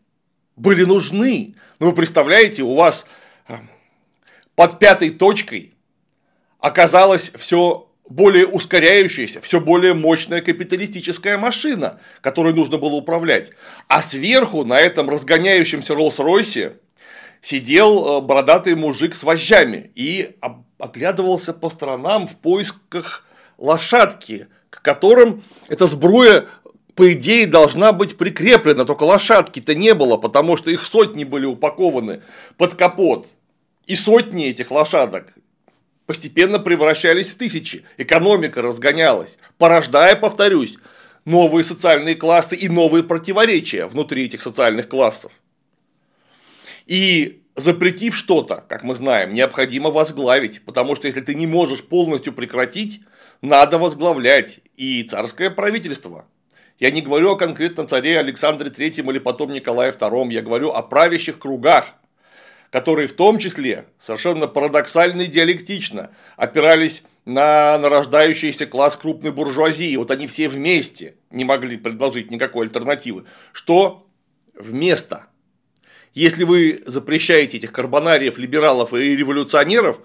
были 0.56 0.86
нужны. 0.86 1.56
Ну, 1.80 1.88
вы 1.90 1.94
представляете, 1.94 2.64
у 2.64 2.74
вас 2.74 3.06
э, 3.50 3.58
под 4.56 4.80
пятой 4.80 5.10
точкой 5.10 5.76
оказалась 6.60 7.32
все 7.36 7.90
более 8.08 8.48
ускоряющаяся, 8.48 9.42
все 9.42 9.60
более 9.60 9.94
мощная 9.94 10.42
капиталистическая 10.42 11.38
машина, 11.38 12.00
которой 12.22 12.54
нужно 12.54 12.78
было 12.78 12.96
управлять. 12.96 13.52
А 13.90 14.02
сверху 14.02 14.64
на 14.64 14.80
этом 14.80 15.10
разгоняющемся 15.10 15.94
Роллс-Ройсе 15.94 16.78
сидел 17.42 18.20
э, 18.20 18.22
бородатый 18.22 18.76
мужик 18.76 19.16
с 19.16 19.24
вожжами 19.24 19.92
и 19.96 20.38
оглядывался 20.80 21.54
по 21.54 21.70
сторонам 21.70 22.26
в 22.26 22.38
поисках 22.38 23.26
лошадки, 23.58 24.48
к 24.74 24.82
которым 24.82 25.44
эта 25.68 25.86
сбруя 25.86 26.48
по 26.96 27.12
идее, 27.14 27.48
должна 27.48 27.92
быть 27.92 28.18
прикреплена, 28.18 28.86
только 28.86 29.04
лошадки-то 29.04 29.74
не 29.74 29.94
было, 29.96 30.18
потому 30.18 30.58
что 30.58 30.70
их 30.70 30.86
сотни 30.86 31.24
были 31.24 31.46
упакованы 31.46 32.22
под 32.58 32.76
капот. 32.76 33.30
И 33.88 33.96
сотни 33.96 34.48
этих 34.48 34.70
лошадок 34.70 35.34
постепенно 36.06 36.60
превращались 36.60 37.32
в 37.32 37.38
тысячи. 37.38 37.84
Экономика 37.98 38.62
разгонялась, 38.62 39.40
порождая, 39.58 40.16
повторюсь, 40.16 40.78
новые 41.26 41.64
социальные 41.64 42.16
классы 42.16 42.56
и 42.56 42.70
новые 42.70 43.04
противоречия 43.04 43.88
внутри 43.88 44.26
этих 44.26 44.44
социальных 44.44 44.88
классов. 44.88 45.32
И 46.86 47.42
запретив 47.56 48.16
что-то, 48.16 48.64
как 48.68 48.84
мы 48.84 48.94
знаем, 48.94 49.34
необходимо 49.34 49.90
возглавить, 49.90 50.62
потому 50.64 50.96
что 50.96 51.08
если 51.08 51.22
ты 51.22 51.34
не 51.34 51.48
можешь 51.48 51.84
полностью 51.84 52.34
прекратить, 52.34 53.02
надо 53.44 53.78
возглавлять 53.78 54.62
и 54.78 55.04
царское 55.04 55.50
правительство. 55.50 56.26
Я 56.80 56.92
не 56.92 57.02
говорю 57.02 57.32
о 57.32 57.36
конкретном 57.36 57.90
царе 57.90 58.18
Александре 58.18 58.70
III 58.70 59.12
или 59.12 59.20
потом 59.20 59.52
Николае 59.52 59.92
II, 59.92 60.32
я 60.32 60.42
говорю 60.42 60.72
о 60.72 60.82
правящих 60.82 61.40
кругах, 61.40 61.94
которые 62.72 63.10
в 63.10 63.14
том 63.14 63.40
числе 63.40 63.86
совершенно 64.00 64.48
парадоксально 64.48 65.24
и 65.24 65.28
диалектично 65.28 66.12
опирались 66.38 67.04
на 67.26 67.78
нарождающийся 67.80 68.66
класс 68.66 68.96
крупной 68.96 69.34
буржуазии. 69.34 69.98
Вот 69.98 70.10
они 70.10 70.28
все 70.28 70.48
вместе 70.48 71.16
не 71.30 71.44
могли 71.44 71.76
предложить 71.76 72.32
никакой 72.32 72.68
альтернативы. 72.68 73.26
Что 73.52 74.08
вместо? 74.56 75.28
Если 76.14 76.46
вы 76.46 76.82
запрещаете 76.86 77.58
этих 77.58 77.74
карбонариев, 77.74 78.38
либералов 78.38 78.94
и 78.94 79.18
революционеров, 79.18 80.00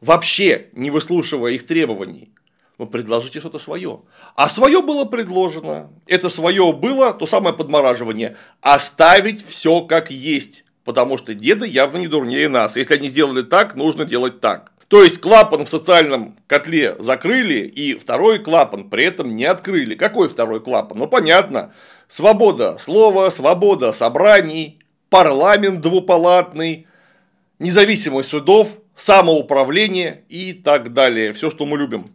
вообще 0.00 0.68
не 0.74 0.92
выслушивая 0.92 1.52
их 1.52 1.66
требований, 1.66 2.30
вы 2.78 2.86
предложите 2.86 3.40
что-то 3.40 3.58
свое. 3.58 4.00
А 4.34 4.48
свое 4.48 4.82
было 4.82 5.04
предложено. 5.04 5.90
Это 6.06 6.28
свое 6.28 6.72
было 6.72 7.12
то 7.12 7.26
самое 7.26 7.54
подмораживание. 7.54 8.36
Оставить 8.60 9.46
все 9.46 9.82
как 9.82 10.10
есть. 10.10 10.64
Потому 10.84 11.16
что 11.16 11.34
деды 11.34 11.66
явно 11.66 11.98
не 11.98 12.08
дурнее 12.08 12.48
нас. 12.48 12.76
Если 12.76 12.94
они 12.94 13.08
сделали 13.08 13.42
так, 13.42 13.74
нужно 13.74 14.04
делать 14.04 14.40
так. 14.40 14.72
То 14.88 15.02
есть 15.02 15.20
клапан 15.20 15.64
в 15.64 15.70
социальном 15.70 16.36
котле 16.46 16.94
закрыли, 16.98 17.60
и 17.60 17.94
второй 17.94 18.38
клапан 18.38 18.90
при 18.90 19.04
этом 19.04 19.34
не 19.34 19.44
открыли. 19.44 19.94
Какой 19.94 20.28
второй 20.28 20.60
клапан? 20.60 20.98
Ну 20.98 21.06
понятно. 21.06 21.72
Свобода 22.06 22.76
слова, 22.78 23.30
свобода 23.30 23.92
собраний, 23.92 24.80
парламент 25.08 25.80
двупалатный, 25.80 26.86
независимость 27.58 28.28
судов, 28.28 28.76
самоуправление 28.94 30.24
и 30.28 30.52
так 30.52 30.92
далее. 30.92 31.32
Все, 31.32 31.50
что 31.50 31.64
мы 31.64 31.78
любим. 31.78 32.06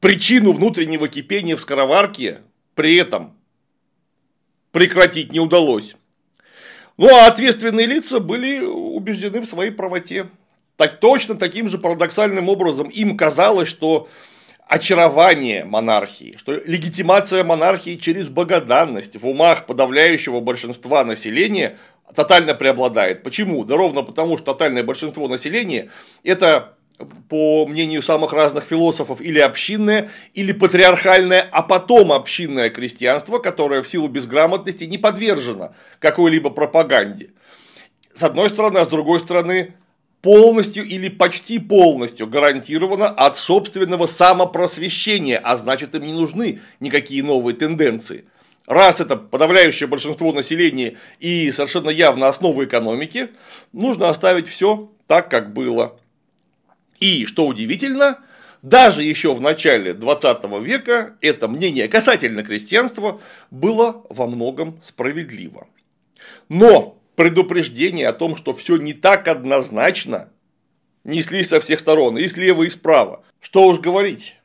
Причину 0.00 0.52
внутреннего 0.52 1.08
кипения 1.08 1.56
в 1.56 1.60
скороварке 1.60 2.38
при 2.74 2.96
этом 2.96 3.36
прекратить 4.70 5.32
не 5.32 5.40
удалось. 5.40 5.96
Ну 6.96 7.08
а 7.08 7.26
ответственные 7.26 7.86
лица 7.86 8.20
были 8.20 8.60
убеждены 8.60 9.40
в 9.40 9.46
своей 9.46 9.70
правоте. 9.70 10.28
Так 10.76 11.00
точно 11.00 11.34
таким 11.34 11.68
же 11.68 11.78
парадоксальным 11.78 12.48
образом 12.48 12.88
им 12.88 13.16
казалось, 13.16 13.68
что 13.68 14.08
очарование 14.68 15.64
монархии, 15.64 16.36
что 16.38 16.52
легитимация 16.52 17.42
монархии 17.42 17.96
через 17.96 18.28
богоданность 18.28 19.16
в 19.16 19.26
умах 19.26 19.66
подавляющего 19.66 20.40
большинства 20.40 21.04
населения 21.04 21.78
тотально 22.14 22.54
преобладает. 22.54 23.22
Почему? 23.22 23.64
Да 23.64 23.76
ровно 23.76 24.02
потому, 24.02 24.36
что 24.36 24.52
тотальное 24.52 24.84
большинство 24.84 25.26
населения– 25.26 25.90
это 26.22 26.77
по 27.28 27.66
мнению 27.66 28.02
самых 28.02 28.32
разных 28.32 28.64
философов, 28.64 29.20
или 29.20 29.38
общинное, 29.38 30.10
или 30.34 30.52
патриархальное, 30.52 31.40
а 31.40 31.62
потом 31.62 32.12
общинное 32.12 32.70
крестьянство, 32.70 33.38
которое 33.38 33.82
в 33.82 33.88
силу 33.88 34.08
безграмотности 34.08 34.84
не 34.84 34.98
подвержено 34.98 35.74
какой-либо 36.00 36.50
пропаганде. 36.50 37.30
С 38.14 38.22
одной 38.22 38.48
стороны, 38.48 38.78
а 38.78 38.84
с 38.84 38.88
другой 38.88 39.20
стороны, 39.20 39.74
полностью 40.22 40.84
или 40.84 41.08
почти 41.08 41.58
полностью 41.58 42.26
гарантировано 42.26 43.06
от 43.06 43.38
собственного 43.38 44.06
самопросвещения, 44.06 45.38
а 45.38 45.56
значит 45.56 45.94
им 45.94 46.04
не 46.04 46.12
нужны 46.12 46.60
никакие 46.80 47.22
новые 47.22 47.54
тенденции. 47.54 48.24
Раз 48.66 49.00
это 49.00 49.16
подавляющее 49.16 49.86
большинство 49.86 50.32
населения 50.32 50.96
и 51.20 51.50
совершенно 51.52 51.90
явно 51.90 52.28
основа 52.28 52.64
экономики, 52.64 53.30
нужно 53.72 54.08
оставить 54.08 54.48
все 54.48 54.90
так, 55.06 55.30
как 55.30 55.54
было. 55.54 55.98
И, 57.00 57.26
что 57.26 57.46
удивительно, 57.46 58.18
даже 58.62 59.02
еще 59.02 59.34
в 59.34 59.40
начале 59.40 59.94
20 59.94 60.44
века 60.62 61.16
это 61.20 61.48
мнение 61.48 61.88
касательно 61.88 62.42
крестьянства 62.42 63.20
было 63.50 64.04
во 64.08 64.26
многом 64.26 64.80
справедливо. 64.82 65.68
Но 66.48 66.98
предупреждения 67.14 68.08
о 68.08 68.12
том, 68.12 68.36
что 68.36 68.54
все 68.54 68.76
не 68.76 68.94
так 68.94 69.28
однозначно, 69.28 70.30
неслись 71.04 71.48
со 71.48 71.60
всех 71.60 71.80
сторон, 71.80 72.18
и 72.18 72.26
слева, 72.26 72.64
и 72.64 72.68
справа. 72.68 73.24
Что 73.40 73.66
уж 73.66 73.78
говорить. 73.78 74.37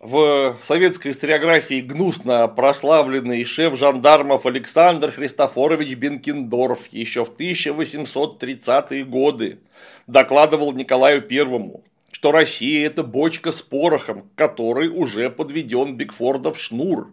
В 0.00 0.56
советской 0.62 1.12
историографии 1.12 1.82
гнусно 1.82 2.48
прославленный 2.48 3.44
шеф 3.44 3.76
жандармов 3.78 4.46
Александр 4.46 5.12
Христофорович 5.12 5.94
Бенкендорф 5.94 6.86
еще 6.90 7.26
в 7.26 7.32
1830-е 7.32 9.04
годы 9.04 9.58
докладывал 10.06 10.72
Николаю 10.72 11.20
Первому, 11.20 11.84
что 12.12 12.32
Россия– 12.32 12.86
это 12.86 13.02
бочка 13.02 13.52
с 13.52 13.60
порохом, 13.60 14.30
который 14.36 14.88
уже 14.88 15.28
подведен 15.28 15.98
Бигфордов 15.98 16.58
шнур. 16.58 17.12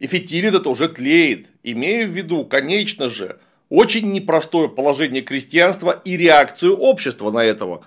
И 0.00 0.08
фитиль 0.08 0.46
этот 0.46 0.66
уже 0.66 0.88
тлеет, 0.88 1.52
имея 1.62 2.08
в 2.08 2.10
виду, 2.10 2.44
конечно 2.44 3.08
же, 3.08 3.38
очень 3.68 4.10
непростое 4.10 4.68
положение 4.68 5.22
крестьянства 5.22 6.02
и 6.04 6.16
реакцию 6.16 6.76
общества 6.76 7.30
на 7.30 7.44
этого. 7.44 7.86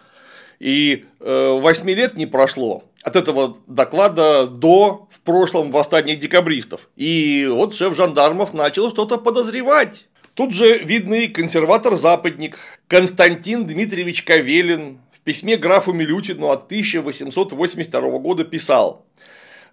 И 0.61 1.03
э, 1.19 1.59
8 1.59 1.89
лет 1.89 2.15
не 2.15 2.25
прошло 2.25 2.85
от 3.03 3.15
этого 3.15 3.57
доклада 3.67 4.47
до 4.47 5.07
в 5.11 5.19
прошлом 5.21 5.71
восстания 5.71 6.15
декабристов. 6.15 6.89
И 6.95 7.47
вот 7.51 7.75
шеф 7.75 7.95
жандармов 7.95 8.53
начал 8.53 8.89
что-то 8.89 9.17
подозревать. 9.17 10.07
Тут 10.33 10.53
же 10.53 10.79
видный 10.79 11.27
консерватор-западник 11.27 12.57
Константин 12.87 13.67
Дмитриевич 13.67 14.23
Кавелин 14.23 14.99
в 15.11 15.19
письме 15.19 15.57
графу 15.57 15.93
Милютину 15.93 16.47
от 16.47 16.65
1882 16.65 18.01
года 18.19 18.43
писал 18.43 19.05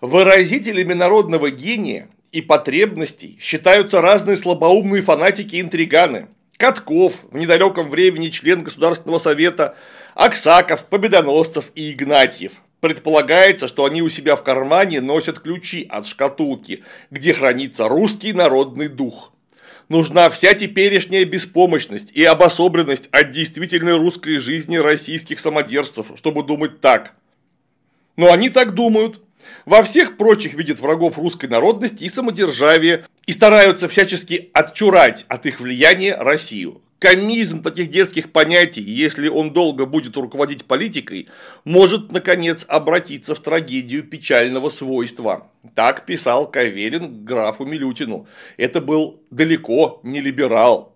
«Выразителями 0.00 0.92
народного 0.92 1.50
гения 1.50 2.08
и 2.32 2.42
потребностей 2.42 3.38
считаются 3.40 4.00
разные 4.00 4.36
слабоумные 4.36 5.02
фанатики-интриганы, 5.02 6.28
Катков, 6.58 7.14
в 7.30 7.38
недалеком 7.38 7.88
времени 7.88 8.28
член 8.28 8.62
Государственного 8.62 9.18
совета, 9.18 9.76
Аксаков, 10.14 10.84
Победоносцев 10.84 11.70
и 11.74 11.92
Игнатьев. 11.92 12.52
Предполагается, 12.80 13.68
что 13.68 13.84
они 13.84 14.02
у 14.02 14.08
себя 14.08 14.36
в 14.36 14.42
кармане 14.42 15.00
носят 15.00 15.40
ключи 15.40 15.86
от 15.88 16.06
шкатулки, 16.06 16.82
где 17.10 17.34
хранится 17.34 17.88
русский 17.88 18.32
народный 18.32 18.88
дух 18.88 19.32
нужна 19.90 20.30
вся 20.30 20.54
теперешняя 20.54 21.26
беспомощность 21.26 22.12
и 22.12 22.24
обособленность 22.24 23.08
от 23.12 23.32
действительной 23.32 23.98
русской 23.98 24.38
жизни 24.38 24.78
российских 24.78 25.38
самодержцев, 25.38 26.06
чтобы 26.16 26.42
думать 26.42 26.80
так. 26.80 27.12
Но 28.16 28.32
они 28.32 28.48
так 28.48 28.72
думают. 28.72 29.20
Во 29.66 29.82
всех 29.82 30.16
прочих 30.16 30.54
видят 30.54 30.80
врагов 30.80 31.18
русской 31.18 31.46
народности 31.46 32.04
и 32.04 32.08
самодержавия 32.08 33.06
и 33.26 33.32
стараются 33.32 33.88
всячески 33.88 34.50
отчурать 34.54 35.26
от 35.28 35.44
их 35.46 35.60
влияния 35.60 36.14
Россию. 36.14 36.80
Комизм 37.00 37.62
таких 37.62 37.88
детских 37.88 38.30
понятий, 38.30 38.82
если 38.82 39.28
он 39.28 39.54
долго 39.54 39.86
будет 39.86 40.18
руководить 40.18 40.66
политикой, 40.66 41.28
может, 41.64 42.12
наконец, 42.12 42.66
обратиться 42.68 43.34
в 43.34 43.40
трагедию 43.40 44.02
печального 44.02 44.68
свойства. 44.68 45.50
Так 45.74 46.04
писал 46.04 46.46
Каверин 46.50 47.24
графу 47.24 47.64
Милютину. 47.64 48.28
Это 48.58 48.82
был 48.82 49.22
далеко 49.30 50.00
не 50.02 50.20
либерал. 50.20 50.94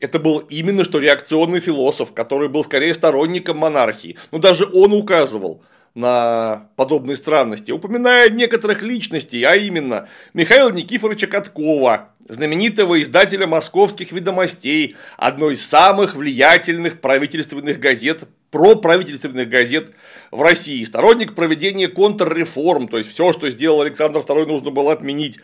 Это 0.00 0.18
был 0.18 0.38
именно 0.40 0.82
что 0.82 0.98
реакционный 0.98 1.60
философ, 1.60 2.12
который 2.12 2.48
был 2.48 2.64
скорее 2.64 2.92
сторонником 2.92 3.58
монархии. 3.58 4.16
Но 4.32 4.38
даже 4.38 4.66
он 4.66 4.92
указывал– 4.92 5.62
на 5.98 6.68
подобные 6.76 7.16
странности, 7.16 7.72
упоминая 7.72 8.30
некоторых 8.30 8.82
личностей, 8.82 9.42
а 9.42 9.56
именно 9.56 10.08
Михаила 10.32 10.70
Никифоровича 10.70 11.26
Каткова, 11.26 12.10
знаменитого 12.28 13.02
издателя 13.02 13.48
московских 13.48 14.12
ведомостей, 14.12 14.94
одной 15.16 15.54
из 15.54 15.66
самых 15.66 16.14
влиятельных 16.14 17.00
правительственных 17.00 17.80
газет, 17.80 18.28
проправительственных 18.52 19.48
газет 19.48 19.90
в 20.30 20.40
России, 20.40 20.84
сторонник 20.84 21.34
проведения 21.34 21.88
контрреформ, 21.88 22.86
то 22.86 22.98
есть 22.98 23.10
все, 23.10 23.32
что 23.32 23.50
сделал 23.50 23.80
Александр 23.80 24.20
II, 24.20 24.46
нужно 24.46 24.70
было 24.70 24.92
отменить, 24.92 25.40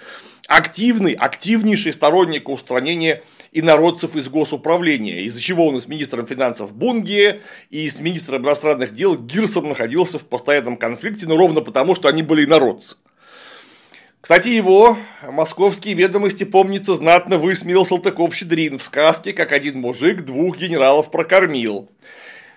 активный, 0.47 1.15
активнейший 1.15 1.93
сторонник 1.93 2.49
устранения 2.49 3.25
инородцев 3.55 4.17
из 4.17 4.29
госуправления, 4.29 5.21
из-за 5.21 5.41
чего 5.41 5.67
он 5.67 5.81
с 5.81 5.87
министром 5.87 6.27
финансов 6.27 6.75
Бунге, 6.75 7.41
и 7.71 7.89
с 7.89 8.01
министром 8.01 8.43
иностранных 8.43 8.93
дел 8.93 9.17
Гирсом 9.17 9.69
находился 9.69 10.19
в 10.19 10.27
постоянном 10.27 10.77
конфликте, 10.77 11.27
но 11.27 11.37
ровно 11.37 11.63
потому, 11.63 11.95
что 11.95 12.09
они 12.09 12.23
были 12.23 12.45
инородцы. 12.45 12.97
Кстати, 14.21 14.49
его 14.49 14.97
московские 15.23 15.95
ведомости, 15.95 16.45
помнится, 16.45 16.95
знатно 16.95 17.39
высмеял 17.39 17.85
Салтыков-Щедрин 17.85 18.79
в 18.79 18.83
сказке, 18.83 19.33
как 19.33 19.53
один 19.53 19.81
мужик 19.81 20.23
двух 20.23 20.57
генералов 20.57 21.11
прокормил. 21.11 21.91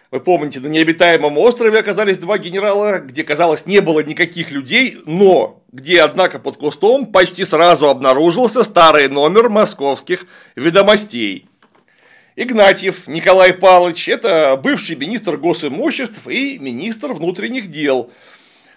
Вы 0.09 0.21
помните, 0.21 0.61
на 0.61 0.67
необитаемом 0.67 1.37
острове 1.37 1.79
оказались 1.79 2.17
два 2.17 2.37
генерала, 2.37 2.99
где, 2.99 3.25
казалось, 3.25 3.65
не 3.65 3.81
было 3.81 3.99
никаких 3.99 4.51
людей, 4.51 4.97
но 5.05 5.61
где, 5.73 6.01
однако, 6.01 6.39
под 6.39 6.55
кустом 6.55 7.07
почти 7.07 7.43
сразу 7.43 7.87
обнаружился 7.87 8.63
старый 8.63 9.09
номер 9.09 9.49
московских 9.49 10.25
ведомостей. 10.55 11.49
Игнатьев 12.37 13.07
Николай 13.07 13.51
Павлович– 13.53 14.07
это 14.09 14.57
бывший 14.61 14.95
министр 14.95 15.35
госимуществ 15.35 16.25
и 16.27 16.57
министр 16.57 17.11
внутренних 17.11 17.69
дел. 17.69 18.11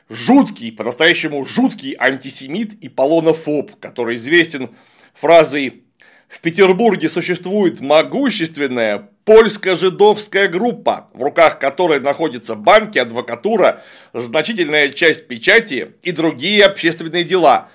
Жуткий, 0.09 0.73
по-настоящему 0.73 1.45
жуткий 1.45 1.95
антисемит 1.97 2.73
и 2.83 2.89
полонофоб, 2.89 3.79
который 3.79 4.17
известен 4.17 4.71
фразой 5.15 5.85
В 6.31 6.41
Петербурге 6.41 7.09
существует 7.09 7.81
могущественная 7.81 9.09
польско-жидовская 9.25 10.47
группа, 10.47 11.09
в 11.13 11.21
руках 11.23 11.59
которой 11.59 11.99
находятся 11.99 12.55
банки, 12.55 12.99
адвокатура, 12.99 13.83
значительная 14.13 14.91
часть 14.91 15.27
печати 15.27 15.97
и 16.03 16.13
другие 16.13 16.65
общественные 16.65 17.25
дела. 17.25 17.69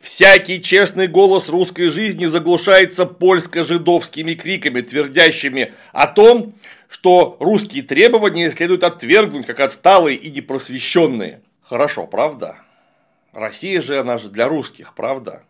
Всякий 0.00 0.62
честный 0.62 1.06
голос 1.06 1.48
русской 1.48 1.88
жизни 1.88 2.26
заглушается 2.26 3.06
польско-жидовскими 3.06 4.34
криками, 4.34 4.82
твердящими 4.82 5.72
о 5.92 6.06
том, 6.08 6.54
что 6.90 7.38
русские 7.40 7.82
требования 7.82 8.50
следует 8.50 8.84
отвергнуть 8.84 9.46
как 9.46 9.60
отсталые 9.60 10.18
и 10.18 10.30
непросвещенные. 10.30 11.40
Хорошо, 11.62 12.06
правда? 12.06 12.56
Россия 13.32 13.80
же, 13.80 13.98
она 13.98 14.18
же 14.18 14.28
для 14.28 14.46
русских, 14.46 14.94
правда? 14.94 15.42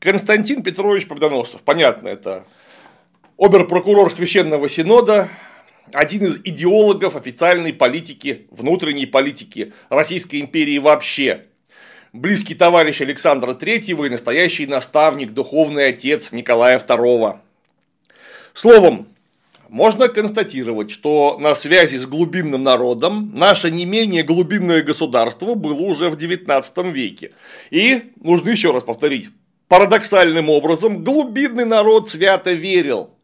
Константин 0.00 0.62
Петрович 0.62 1.06
Победоносцев, 1.06 1.60
понятно, 1.60 2.08
это 2.08 2.46
оберпрокурор 3.36 4.10
Священного 4.10 4.66
Синода, 4.66 5.28
один 5.92 6.24
из 6.24 6.40
идеологов 6.42 7.16
официальной 7.16 7.74
политики, 7.74 8.46
внутренней 8.50 9.04
политики 9.04 9.74
Российской 9.90 10.40
империи 10.40 10.78
вообще, 10.78 11.44
близкий 12.14 12.54
товарищ 12.54 13.02
Александра 13.02 13.52
III 13.52 14.06
и 14.06 14.10
настоящий 14.10 14.66
наставник, 14.66 15.32
духовный 15.32 15.88
отец 15.88 16.32
Николая 16.32 16.78
II. 16.78 17.36
Словом, 18.54 19.06
можно 19.68 20.08
констатировать, 20.08 20.90
что 20.90 21.36
на 21.38 21.54
связи 21.54 21.96
с 21.96 22.06
глубинным 22.06 22.62
народом 22.62 23.32
наше 23.34 23.70
не 23.70 23.84
менее 23.84 24.22
глубинное 24.22 24.82
государство 24.82 25.54
было 25.54 25.80
уже 25.82 26.08
в 26.08 26.16
XIX 26.16 26.90
веке. 26.90 27.32
И, 27.70 28.12
нужно 28.20 28.48
еще 28.48 28.72
раз 28.72 28.82
повторить, 28.82 29.28
парадоксальным 29.70 30.50
образом 30.50 31.04
глубинный 31.04 31.64
народ 31.64 32.08
свято 32.08 32.50
верил 32.50 33.14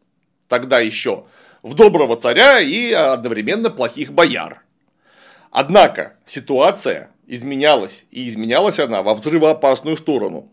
тогда 0.47 0.79
еще 0.79 1.25
в 1.61 1.73
доброго 1.73 2.15
царя 2.15 2.61
и 2.61 2.93
одновременно 2.93 3.69
плохих 3.69 4.13
бояр. 4.13 4.63
Однако 5.51 6.15
ситуация 6.25 7.11
изменялась, 7.27 8.05
и 8.11 8.29
изменялась 8.29 8.79
она 8.79 9.03
во 9.03 9.13
взрывоопасную 9.13 9.97
сторону. 9.97 10.49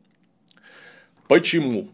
Почему? 1.28 1.90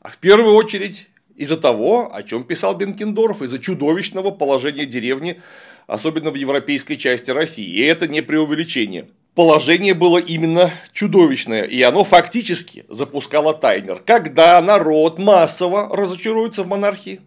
А 0.00 0.08
в 0.08 0.18
первую 0.18 0.54
очередь 0.56 1.08
из-за 1.36 1.56
того, 1.56 2.12
о 2.12 2.24
чем 2.24 2.42
писал 2.42 2.74
Бенкендорф, 2.74 3.42
из-за 3.42 3.60
чудовищного 3.60 4.32
положения 4.32 4.86
деревни, 4.86 5.40
особенно 5.86 6.32
в 6.32 6.34
европейской 6.34 6.96
части 6.96 7.30
России. 7.30 7.64
И 7.64 7.80
это 7.82 8.08
не 8.08 8.22
преувеличение. 8.22 9.08
Положение 9.40 9.94
было 9.94 10.18
именно 10.18 10.70
чудовищное, 10.92 11.62
и 11.62 11.80
оно 11.80 12.04
фактически 12.04 12.84
запускало 12.90 13.54
таймер. 13.54 14.02
Когда 14.04 14.60
народ 14.60 15.18
массово 15.18 15.88
разочаруется 15.96 16.62
в 16.62 16.66
монархии? 16.66 17.22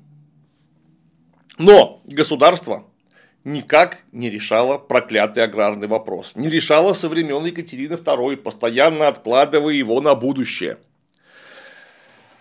Но 1.57 2.03
государство 2.05 2.83
никак 3.43 3.97
не 4.11 4.29
решало 4.29 4.77
проклятый 4.77 5.43
аграрный 5.43 5.87
вопрос. 5.87 6.33
Не 6.35 6.51
решало 6.51 6.93
со 6.93 7.09
времен 7.09 7.43
Екатерины 7.45 7.95
II, 7.95 8.37
постоянно 8.37 9.07
откладывая 9.07 9.73
его 9.73 9.99
на 9.99 10.13
будущее– 10.13 10.77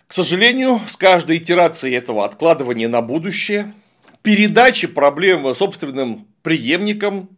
к 0.07 0.13
сожалению, 0.13 0.83
с 0.87 0.99
каждой 0.99 1.39
итерацией 1.39 1.97
этого 1.97 2.27
откладывания 2.27 2.87
на 2.87 3.01
будущее, 3.01 3.73
передачи 4.21 4.87
проблемы 4.87 5.55
собственным 5.55 6.29
преемникам 6.43 7.31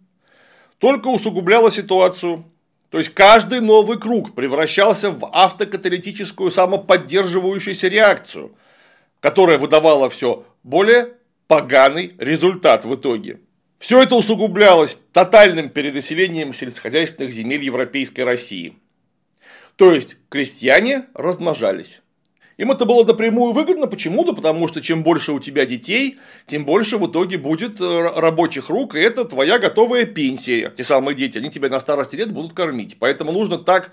только 0.85 1.09
усугубляла 1.09 1.71
ситуацию. 1.71 2.45
То 2.91 2.99
есть 2.99 3.15
каждый 3.15 3.63
новый 3.63 3.99
круг 3.99 4.35
превращался 4.35 5.11
в 5.11 5.27
автокаталитическую 5.33 6.51
самоподдерживающуюся 6.51 7.89
реакцию, 7.89 8.55
которая 9.21 9.57
выдавала 9.57 10.11
все 10.11 10.45
более 10.63 11.15
поганый 11.47 12.15
результат 12.19 12.85
в 12.85 12.95
итоге. 12.97 13.41
Все 13.79 14.03
это 14.03 14.15
усугублялось 14.15 14.99
тотальным 15.15 15.71
перенаселением 15.71 16.53
сельскохозяйственных 16.53 17.33
земель 17.33 17.65
Европейской 17.65 18.21
России. 18.21 18.77
То 19.77 19.91
есть 19.91 20.19
крестьяне 20.29 21.07
размножались. 21.15 22.03
Им 22.57 22.71
это 22.71 22.85
было 22.85 23.05
напрямую 23.05 23.53
выгодно. 23.53 23.87
Почему? 23.87 24.25
Да 24.25 24.33
потому 24.33 24.69
что 24.69 24.81
чем 24.81 25.03
больше 25.03 25.33
у 25.33 25.41
тебя 25.41 25.67
детей, 25.67 26.19
тем 26.47 26.65
больше 26.65 26.99
в 26.99 27.11
итоге 27.11 27.39
будет 27.39 27.81
э, 27.81 28.13
рабочих 28.17 28.69
рук, 28.69 28.95
и 28.95 29.01
это 29.01 29.25
твоя 29.25 29.59
готовая 29.59 30.05
пенсия. 30.05 30.71
Те 30.71 30.85
самые 30.85 31.17
дети, 31.17 31.39
они 31.39 31.51
тебя 31.51 31.69
на 31.69 31.81
старости 31.81 32.17
лет 32.17 32.33
будут 32.33 32.53
кормить. 32.53 32.97
Поэтому 32.99 33.33
нужно 33.33 33.59
так 33.59 33.91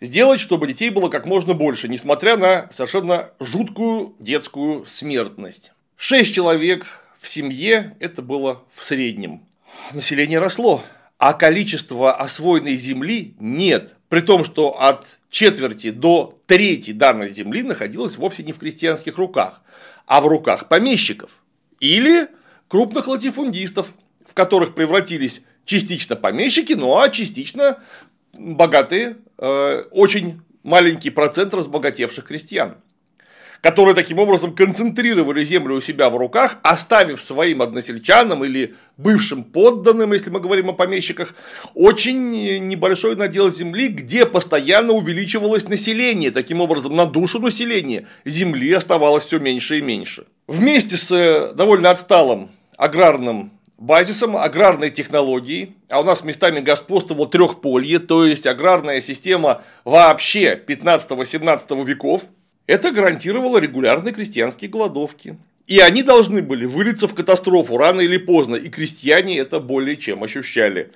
сделать, 0.00 0.40
чтобы 0.40 0.66
детей 0.66 0.90
было 0.90 1.08
как 1.08 1.26
можно 1.26 1.54
больше, 1.54 1.88
несмотря 1.88 2.36
на 2.36 2.68
совершенно 2.70 3.30
жуткую 3.40 4.14
детскую 4.18 4.86
смертность. 4.86 5.72
Шесть 5.96 6.34
человек 6.34 6.86
в 7.16 7.28
семье– 7.28 7.96
это 8.00 8.22
было 8.22 8.62
в 8.72 8.84
среднем. 8.84 9.42
Население 9.92 10.38
росло, 10.38 10.82
а 11.22 11.34
количество 11.34 12.16
освоенной 12.16 12.74
земли 12.74 13.36
нет. 13.38 13.94
При 14.08 14.22
том, 14.22 14.42
что 14.42 14.82
от 14.82 15.20
четверти 15.30 15.90
до 15.90 16.36
трети 16.46 16.90
данной 16.90 17.30
земли 17.30 17.62
находилась 17.62 18.16
вовсе 18.16 18.42
не 18.42 18.52
в 18.52 18.58
крестьянских 18.58 19.18
руках, 19.18 19.60
а 20.08 20.20
в 20.20 20.26
руках 20.26 20.66
помещиков 20.66 21.30
или 21.78 22.26
крупных 22.66 23.06
латифундистов, 23.06 23.92
в 24.26 24.34
которых 24.34 24.74
превратились 24.74 25.42
частично 25.64 26.16
помещики, 26.16 26.72
ну 26.72 26.98
а 26.98 27.08
частично 27.08 27.78
богатые, 28.32 29.18
э, 29.38 29.84
очень 29.92 30.40
маленький 30.64 31.10
процент 31.10 31.54
разбогатевших 31.54 32.24
крестьян 32.24 32.78
которые 33.62 33.94
таким 33.94 34.18
образом 34.18 34.54
концентрировали 34.54 35.44
землю 35.44 35.76
у 35.76 35.80
себя 35.80 36.10
в 36.10 36.16
руках, 36.16 36.58
оставив 36.62 37.22
своим 37.22 37.62
односельчанам 37.62 38.44
или 38.44 38.74
бывшим 38.96 39.44
подданным, 39.44 40.12
если 40.12 40.30
мы 40.30 40.40
говорим 40.40 40.70
о 40.70 40.72
помещиках, 40.72 41.34
очень 41.74 42.66
небольшой 42.66 43.14
надел 43.14 43.50
земли, 43.50 43.88
где 43.88 44.26
постоянно 44.26 44.92
увеличивалось 44.92 45.68
население. 45.68 46.32
Таким 46.32 46.60
образом, 46.60 46.96
на 46.96 47.06
душу 47.06 47.38
населения 47.38 48.08
земли 48.24 48.72
оставалось 48.72 49.24
все 49.24 49.38
меньше 49.38 49.78
и 49.78 49.80
меньше. 49.80 50.26
Вместе 50.48 50.96
с 50.96 51.12
э, 51.12 51.54
довольно 51.54 51.90
отсталым 51.90 52.50
аграрным 52.76 53.52
базисом 53.78 54.36
аграрной 54.36 54.90
технологии, 54.90 55.74
а 55.88 56.00
у 56.00 56.04
нас 56.04 56.24
местами 56.24 56.60
господствовало 56.60 57.28
трехполье, 57.28 58.00
то 58.00 58.24
есть 58.24 58.46
аграрная 58.46 59.00
система 59.00 59.62
вообще 59.84 60.60
15-17 60.66 61.84
веков, 61.84 62.22
это 62.66 62.90
гарантировало 62.92 63.58
регулярные 63.58 64.14
крестьянские 64.14 64.70
голодовки. 64.70 65.38
И 65.66 65.78
они 65.78 66.02
должны 66.02 66.42
были 66.42 66.64
вылиться 66.64 67.06
в 67.08 67.14
катастрофу 67.14 67.76
рано 67.76 68.00
или 68.00 68.16
поздно, 68.16 68.56
и 68.56 68.68
крестьяне 68.68 69.38
это 69.38 69.60
более 69.60 69.96
чем 69.96 70.22
ощущали. 70.24 70.92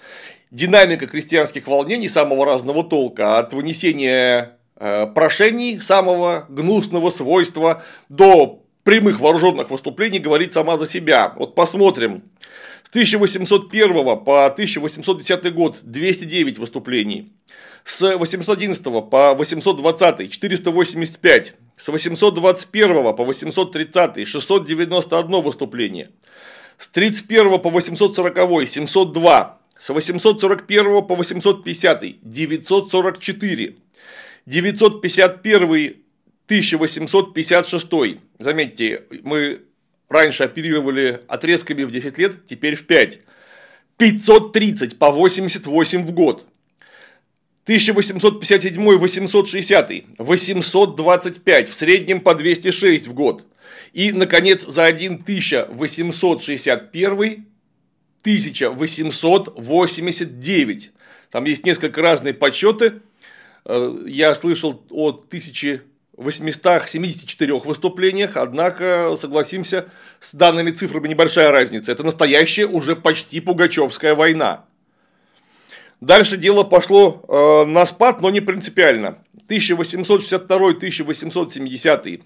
Динамика 0.51 1.07
крестьянских 1.07 1.67
волнений 1.67 2.09
самого 2.09 2.45
разного 2.45 2.85
толка, 2.85 3.39
от 3.39 3.53
вынесения 3.53 4.57
э, 4.77 5.07
прошений 5.07 5.81
самого 5.81 6.47
гнусного 6.49 7.11
свойства 7.11 7.83
до 8.09 8.63
прямых 8.83 9.21
вооруженных 9.21 9.71
выступлений 9.71 10.19
говорит 10.19 10.53
сама 10.53 10.77
за 10.79 10.87
себя. 10.87 11.33
Вот 11.37 11.55
посмотрим. 11.55 12.23
С 12.97 12.99
1801 12.99 14.25
по 14.25 14.47
1810 14.47 15.53
год 15.53 15.81
209 15.83 16.57
выступлений. 16.57 17.31
С 17.85 18.17
811 18.17 18.83
по 19.11 19.35
820 19.35 20.31
485, 20.31 21.55
с 21.77 21.89
821 21.89 23.15
по 23.15 23.25
830 23.25 24.27
691 24.27 25.43
выступление, 25.43 26.11
с 26.79 26.89
31 26.89 27.61
по 27.61 27.69
840 27.69 28.67
702, 28.67 29.61
с 29.79 29.91
841 29.91 31.03
по 31.07 31.15
850 31.17 32.05
944, 32.23 33.77
951 34.47 35.97
1856. 36.47 38.21
Заметьте, 38.39 39.03
мы 39.23 39.67
раньше 40.09 40.45
оперировали 40.45 41.21
отрезками 41.29 41.83
в 41.85 41.91
10 41.91 42.17
лет, 42.19 42.47
теперь 42.47 42.77
в 42.77 42.87
5. 42.87 43.21
530 43.99 44.99
по 44.99 45.11
88 45.11 46.05
в 46.05 46.13
год. 46.13 46.47
1857-860, 47.67 50.05
825, 50.19 51.69
в 51.69 51.75
среднем 51.75 52.21
по 52.21 52.35
206 52.35 53.07
в 53.09 53.15
год. 53.15 53.45
И, 53.93 54.13
наконец, 54.13 54.65
за 54.65 54.87
1861 54.87 57.47
1889. 58.27 60.91
Там 61.31 61.45
есть 61.45 61.65
несколько 61.65 62.03
разные 62.03 62.35
подсчеты. 62.35 63.01
Э, 63.65 63.97
я 64.07 64.35
слышал 64.35 64.85
от 64.91 65.27
1000 65.29 65.83
874 66.17 67.59
выступлениях, 67.59 68.37
однако, 68.37 69.17
согласимся, 69.19 69.89
с 70.21 70.35
данными 70.35 70.71
цифрами 70.71 71.09
небольшая 71.09 71.51
разница. 71.51 71.91
Это 71.93 72.03
настоящая 72.03 72.67
уже 72.67 72.97
почти 72.97 73.41
Пугачевская 73.41 74.15
война. 74.15 74.65
Дальше 76.01 76.37
дело 76.37 76.63
пошло 76.63 77.25
э, 77.29 77.65
на 77.67 77.85
спад, 77.87 78.21
но 78.21 78.29
не 78.31 78.41
принципиально. 78.41 79.19
1862-1870, 79.49 82.23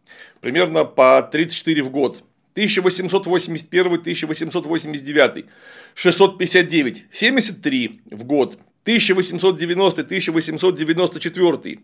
примерно 0.42 0.86
по 0.86 1.28
34 1.32 1.84
в 1.84 1.90
год– 1.90 2.24
1881-1889, 2.56 5.46
659, 5.96 7.06
73 7.12 8.02
в 8.12 8.24
год. 8.24 8.58
1890-1894, 8.86 11.80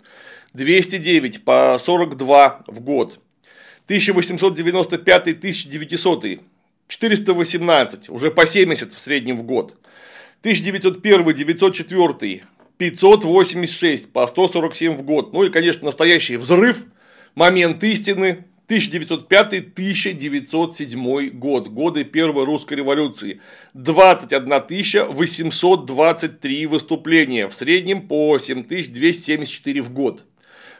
209 0.53 1.43
по 1.43 1.77
42 1.79 2.63
в 2.67 2.79
год. 2.79 3.19
1895-1900, 3.87 6.41
418, 6.87 8.09
уже 8.09 8.31
по 8.31 8.47
70 8.47 8.93
в 8.93 8.99
среднем 8.99 9.37
в 9.37 9.43
год. 9.43 9.75
1901-904, 10.43 12.41
586 12.77 14.11
по 14.11 14.27
147 14.27 14.97
в 14.97 15.03
год. 15.03 15.31
Ну 15.33 15.43
и, 15.43 15.49
конечно, 15.49 15.85
настоящий 15.85 16.37
взрыв, 16.37 16.85
момент 17.35 17.83
истины, 17.83 18.45
1905-1907 18.67 21.29
год, 21.31 21.67
годы 21.67 22.03
Первой 22.03 22.45
русской 22.45 22.75
революции. 22.75 23.41
21 23.73 25.07
823 25.09 26.65
выступления, 26.65 27.47
в 27.47 27.53
среднем 27.53 28.07
по 28.07 28.39
7274 28.39 29.81
в 29.81 29.93
год. 29.93 30.25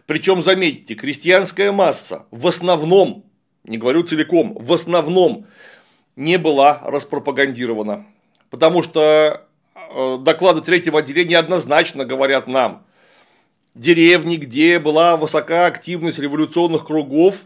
Причем, 0.07 0.41
заметьте, 0.41 0.95
крестьянская 0.95 1.71
масса 1.71 2.25
в 2.31 2.47
основном, 2.47 3.25
не 3.63 3.77
говорю 3.77 4.01
целиком, 4.03 4.57
в 4.59 4.73
основном 4.73 5.45
не 6.15 6.37
была 6.37 6.81
распропагандирована. 6.83 8.05
Потому 8.49 8.81
что 8.81 9.41
э, 9.75 10.17
доклады 10.21 10.61
третьего 10.61 10.99
отделения 10.99 11.37
однозначно 11.37 12.05
говорят 12.05 12.47
нам, 12.47 12.83
деревни, 13.75 14.37
где 14.37 14.79
была 14.79 15.17
высока 15.17 15.67
активность 15.67 16.19
революционных 16.19 16.85
кругов, 16.85 17.43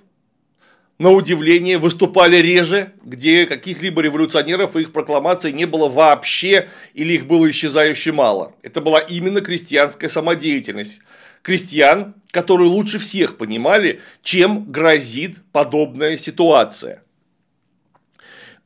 на 1.00 1.12
удивление, 1.12 1.78
выступали 1.78 2.36
реже, 2.38 2.92
где 3.04 3.46
каких-либо 3.46 4.02
революционеров 4.02 4.76
и 4.76 4.82
их 4.82 4.92
прокламаций 4.92 5.54
не 5.54 5.66
было 5.66 5.88
вообще 5.88 6.68
или 6.94 7.14
их 7.14 7.26
было 7.26 7.50
исчезающе 7.50 8.12
мало. 8.12 8.54
Это 8.64 8.82
была 8.82 9.00
именно 9.00 9.40
крестьянская 9.40 10.10
самодеятельность. 10.10 11.00
Крестьян, 11.42 12.16
которые 12.32 12.68
лучше 12.68 13.00
всех 13.00 13.38
понимали, 13.38 14.02
чем 14.24 14.70
грозит 14.70 15.38
подобная 15.54 16.18
ситуация. 16.18 17.02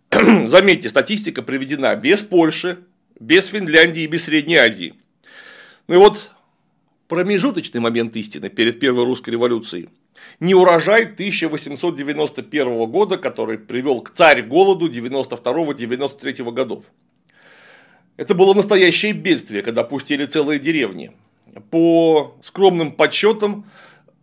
Заметьте, 0.12 0.90
статистика 0.90 1.44
приведена 1.44 1.96
без 1.96 2.24
Польши, 2.24 2.80
без 3.20 3.46
Финляндии 3.46 4.02
и 4.02 4.08
без 4.08 4.24
Средней 4.24 4.56
Азии. 4.56 4.96
Ну 5.88 5.96
и 5.96 5.98
вот 6.00 6.32
промежуточный 7.08 7.80
момент 7.80 8.16
истины 8.16 8.50
перед 8.50 8.80
Первой 8.80 9.06
русской 9.06 9.30
революцией– 9.30 9.90
не 10.40 10.54
урожай 10.54 11.04
1891 11.04 12.90
года, 12.90 13.18
который 13.18 13.58
привел 13.58 14.02
к 14.02 14.12
царь 14.12 14.42
голоду 14.42 14.90
92-93 14.90 16.52
годов. 16.52 16.86
Это 18.18 18.36
было 18.36 18.54
настоящее 18.54 19.14
бедствие, 19.14 19.64
когда 19.64 19.84
пустили 19.84 20.26
целые 20.26 20.60
деревни. 20.60 21.12
По 21.72 22.36
скромным 22.44 22.92
подсчетам, 22.92 23.70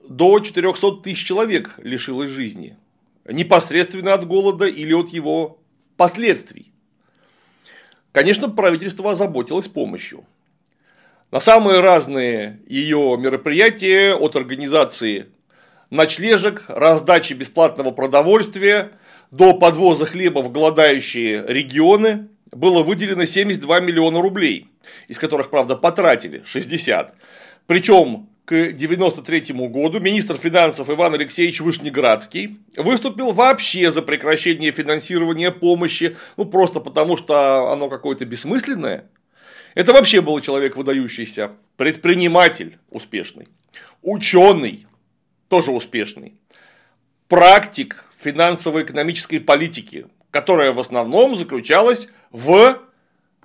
до 0.08 0.40
400 0.40 1.02
тысяч 1.02 1.24
человек 1.24 1.74
лишилось 1.78 2.30
жизни. 2.30 2.76
Непосредственно 3.24 4.14
от 4.14 4.26
голода 4.26 4.66
или 4.66 4.92
от 4.92 5.10
его 5.10 5.60
последствий. 5.96 6.72
Конечно, 8.12 8.48
правительство 8.48 9.12
озаботилось 9.12 9.68
помощью. 9.68 10.24
На 11.30 11.38
самые 11.38 11.80
разные 11.80 12.60
ее 12.66 13.16
мероприятия 13.16 14.14
от 14.14 14.34
организации 14.34 15.26
ночлежек, 15.90 16.64
раздачи 16.68 17.34
бесплатного 17.34 17.90
продовольствия 17.90 18.92
до 19.30 19.54
подвоза 19.54 20.06
хлеба 20.06 20.40
в 20.40 20.50
голодающие 20.50 21.44
регионы 21.46 22.28
было 22.52 22.82
выделено 22.82 23.26
72 23.26 23.80
миллиона 23.80 24.20
рублей, 24.20 24.68
из 25.08 25.18
которых, 25.18 25.50
правда, 25.50 25.76
потратили 25.76 26.42
60. 26.44 27.14
Причем 27.66 28.28
к 28.44 28.52
1993 28.52 29.54
году 29.68 30.00
министр 30.00 30.36
финансов 30.36 30.90
Иван 30.90 31.14
Алексеевич 31.14 31.60
Вышнеградский 31.60 32.58
выступил 32.76 33.32
вообще 33.32 33.92
за 33.92 34.02
прекращение 34.02 34.72
финансирования 34.72 35.52
помощи, 35.52 36.16
ну 36.36 36.46
просто 36.46 36.80
потому 36.80 37.16
что 37.16 37.70
оно 37.70 37.88
какое-то 37.88 38.24
бессмысленное. 38.24 39.04
Это 39.76 39.92
вообще 39.92 40.20
был 40.20 40.40
человек 40.40 40.76
выдающийся, 40.76 41.52
предприниматель 41.76 42.78
успешный, 42.90 43.46
ученый, 44.02 44.88
тоже 45.50 45.72
успешный, 45.72 46.34
практик 47.28 48.04
финансово-экономической 48.18 49.40
политики, 49.40 50.06
которая 50.30 50.70
в 50.72 50.78
основном 50.78 51.34
заключалась 51.34 52.08
в 52.30 52.78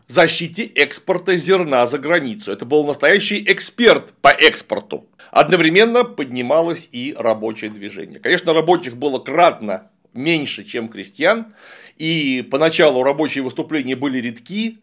защите 0.07 0.65
экспорта 0.65 1.35
зерна 1.35 1.87
за 1.87 1.97
границу. 1.97 2.51
Это 2.51 2.63
был 2.63 2.85
настоящий 2.85 3.43
эксперт 3.51 4.13
по 4.21 4.27
экспорту. 4.29 5.07
Одновременно 5.31 6.03
поднималось 6.03 6.87
и 6.91 7.15
рабочее 7.17 7.71
движение. 7.71 8.19
Конечно, 8.19 8.53
рабочих 8.53 8.95
было 8.97 9.17
кратно 9.17 9.89
меньше, 10.13 10.63
чем 10.63 10.89
крестьян, 10.89 11.53
и 11.97 12.47
поначалу 12.51 13.01
рабочие 13.01 13.43
выступления 13.43 13.95
были 13.95 14.19
редки, 14.19 14.79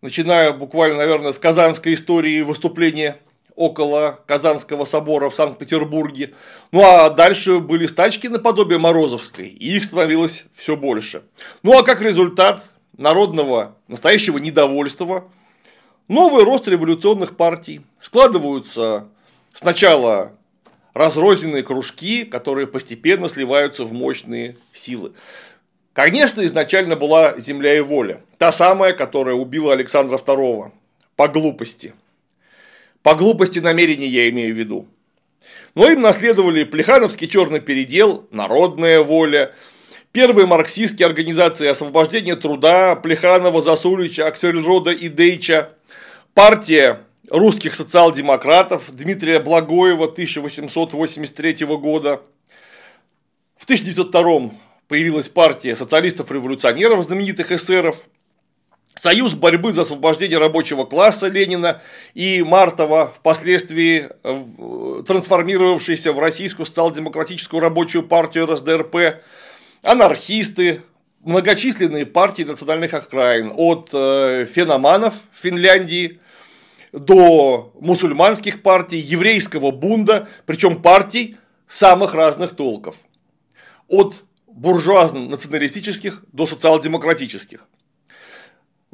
начиная 0.00 0.52
буквально, 0.52 0.96
наверное, 0.96 1.32
с 1.32 1.38
казанской 1.38 1.92
истории 1.92 2.40
выступления 2.40 3.18
около 3.56 4.20
Казанского 4.26 4.84
собора 4.84 5.28
в 5.28 5.34
Санкт-Петербурге. 5.34 6.34
Ну 6.72 6.82
а 6.82 7.10
дальше 7.10 7.58
были 7.58 7.86
стачки 7.86 8.28
наподобие 8.28 8.78
Морозовской, 8.78 9.46
и 9.46 9.76
их 9.76 9.84
становилось 9.84 10.44
все 10.54 10.76
больше. 10.76 11.22
Ну 11.62 11.78
а 11.78 11.82
как 11.82 12.00
результат 12.00 12.64
народного 12.96 13.76
настоящего 13.88 14.38
недовольства, 14.38 15.30
новый 16.08 16.44
рост 16.44 16.68
революционных 16.68 17.36
партий, 17.36 17.82
складываются 18.00 19.08
сначала 19.52 20.32
разрозненные 20.92 21.62
кружки, 21.62 22.24
которые 22.24 22.66
постепенно 22.66 23.28
сливаются 23.28 23.84
в 23.84 23.92
мощные 23.92 24.56
силы. 24.72 25.12
Конечно, 25.92 26.44
изначально 26.44 26.96
была 26.96 27.38
земля 27.38 27.76
и 27.76 27.80
воля, 27.80 28.20
та 28.38 28.50
самая, 28.50 28.92
которая 28.92 29.36
убила 29.36 29.72
Александра 29.72 30.16
II 30.16 30.72
по 31.14 31.28
глупости– 31.28 31.94
по 33.04 33.14
глупости 33.14 33.58
намерений 33.58 34.08
я 34.08 34.30
имею 34.30 34.54
в 34.54 34.58
виду. 34.58 34.88
Но 35.74 35.90
им 35.90 36.00
наследовали 36.00 36.64
Плехановский 36.64 37.28
черный 37.28 37.60
передел, 37.60 38.26
Народная 38.30 39.02
воля, 39.02 39.54
первые 40.10 40.46
марксистские 40.46 41.04
организации 41.06 41.68
освобождения 41.68 42.34
труда 42.34 42.96
Плеханова, 42.96 43.60
Засулича, 43.60 44.26
Аксельрода 44.26 44.90
и 44.90 45.10
Дейча, 45.10 45.74
партия 46.32 47.00
русских 47.28 47.74
социал-демократов 47.74 48.84
Дмитрия 48.88 49.38
Благоева 49.38 50.06
1883 50.06 51.66
года. 51.66 52.22
В 53.58 53.64
1902 53.64 54.50
появилась 54.88 55.28
партия 55.28 55.76
социалистов-революционеров, 55.76 57.04
знаменитых 57.04 57.52
эсеров– 57.52 57.98
Союз 58.94 59.34
борьбы 59.34 59.72
за 59.72 59.82
освобождение 59.82 60.38
рабочего 60.38 60.84
класса 60.84 61.26
Ленина 61.26 61.82
и 62.14 62.42
Мартова, 62.42 63.12
впоследствии 63.14 64.08
э, 64.22 65.02
трансформировавшийся 65.06 66.12
в 66.12 66.20
Российскую 66.20 66.64
социал-демократическую 66.64 67.60
рабочую 67.60 68.04
партию 68.04 68.46
РСДРП, 68.46 69.20
анархисты, 69.82 70.82
многочисленные 71.24 72.06
партии 72.06 72.44
национальных 72.44 72.94
окраин, 72.94 73.52
от 73.56 73.90
э, 73.92 74.46
феноманов 74.46 75.14
в 75.32 75.42
Финляндии 75.42 76.20
до 76.92 77.72
мусульманских 77.80 78.62
партий, 78.62 78.98
еврейского 78.98 79.72
бунда, 79.72 80.28
причем 80.46 80.80
партий 80.80 81.36
самых 81.66 82.14
разных 82.14 82.54
толков. 82.54 82.94
От 83.88 84.24
буржуазно-националистических 84.46 86.22
до 86.32 86.46
социал-демократических 86.46 87.66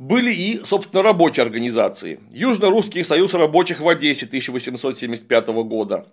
были 0.00 0.32
и, 0.32 0.62
собственно, 0.64 1.02
рабочие 1.02 1.44
организации. 1.44 2.20
Южно-Русский 2.32 3.04
союз 3.04 3.34
рабочих 3.34 3.80
в 3.80 3.88
Одессе 3.88 4.24
1875 4.24 5.48
года. 5.48 6.06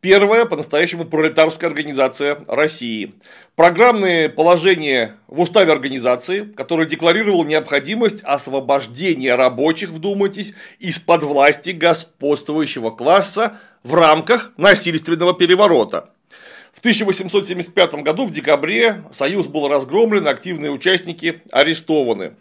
первая 0.00 0.44
по-настоящему 0.44 1.04
пролетарская 1.04 1.68
организация 1.68 2.38
России. 2.46 3.14
Программные 3.56 4.28
положения 4.28 5.16
в 5.26 5.40
уставе 5.40 5.72
организации, 5.72 6.44
который 6.56 6.86
декларировал 6.86 7.44
необходимость 7.44 8.20
освобождения 8.22 9.34
рабочих, 9.34 9.90
вдумайтесь, 9.90 10.54
из-под 10.78 11.24
власти 11.24 11.70
господствующего 11.70 12.90
класса 12.90 13.58
в 13.82 13.94
рамках 13.94 14.52
насильственного 14.56 15.34
переворота. 15.34 16.10
В 16.72 16.78
1875 16.78 17.94
году 17.94 18.26
в 18.26 18.32
декабре 18.32 19.02
Союз 19.12 19.48
был 19.48 19.66
разгромлен, 19.66 20.28
активные 20.28 20.70
участники 20.70 21.42
арестованы. 21.50 22.34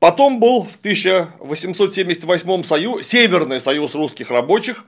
Потом 0.00 0.40
был 0.40 0.64
в 0.64 0.78
1878 0.78 2.64
союз, 2.64 3.06
Северный 3.06 3.60
союз 3.60 3.94
русских 3.94 4.30
рабочих, 4.30 4.84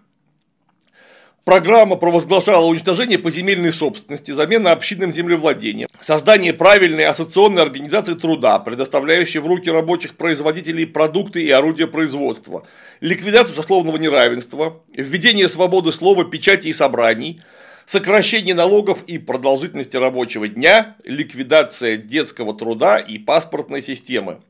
Программа 1.45 1.97
провозглашала 1.97 2.67
уничтожение 2.67 3.19
поземельной 3.19 3.73
собственности, 3.73 4.31
замена 4.31 4.71
общинным 4.71 5.11
землевладением, 5.11 5.89
создание 6.01 6.53
правильной 6.53 7.05
ассоциационной 7.05 7.63
организации 7.63 8.15
труда, 8.15 8.61
предоставляющей 8.61 9.41
в 9.41 9.49
руки 9.49 9.69
рабочих 9.69 10.17
производителей 10.17 10.87
продукты 10.87 11.43
и 11.43 11.51
орудия 11.51 11.89
производства, 11.89 12.65
ликвидацию 13.01 13.57
сословного 13.57 13.97
неравенства, 13.97 14.83
введение 14.95 15.49
свободы 15.49 15.91
слова, 15.91 16.25
печати 16.25 16.69
и 16.69 16.73
собраний, 16.73 17.43
сокращение 17.87 18.55
налогов 18.55 19.03
и 19.09 19.19
продолжительности 19.19 19.97
рабочего 19.97 20.47
дня, 20.47 20.95
ликвидация 21.03 21.97
детского 21.97 22.55
труда 22.55 22.99
и 22.99 23.19
паспортной 23.19 23.83
системы. 23.83 24.43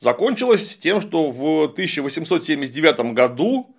Закончилось 0.00 0.76
тем, 0.76 1.00
что 1.00 1.32
в 1.32 1.64
1879 1.64 3.14
году 3.14 3.74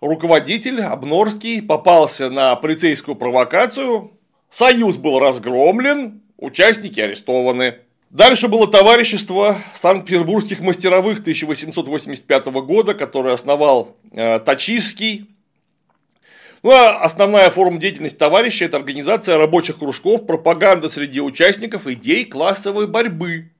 руководитель 0.00 0.80
Обнорский 0.80 1.60
попался 1.60 2.30
на 2.30 2.54
полицейскую 2.54 3.16
провокацию, 3.16 4.12
союз 4.48 4.96
был 4.96 5.18
разгромлен, 5.18 6.22
участники 6.36 7.00
арестованы. 7.00 7.78
Дальше 8.10 8.46
было 8.46 8.68
товарищество 8.68 9.58
Санкт-Петербургских 9.74 10.60
мастеровых 10.60 11.18
1885 11.18 12.46
года, 12.46 12.94
которое 12.94 13.34
основал 13.34 13.96
э, 14.12 14.38
Тачиский. 14.38 15.28
Ну, 16.62 16.70
а 16.70 17.00
основная 17.00 17.50
форма 17.50 17.78
деятельности 17.78 18.16
товарища– 18.16 18.64
это 18.66 18.76
организация 18.76 19.36
рабочих 19.36 19.78
кружков, 19.78 20.26
пропаганда 20.26 20.88
среди 20.88 21.20
участников 21.20 21.88
идей 21.88 22.24
классовой 22.24 22.86
борьбы. 22.86 23.50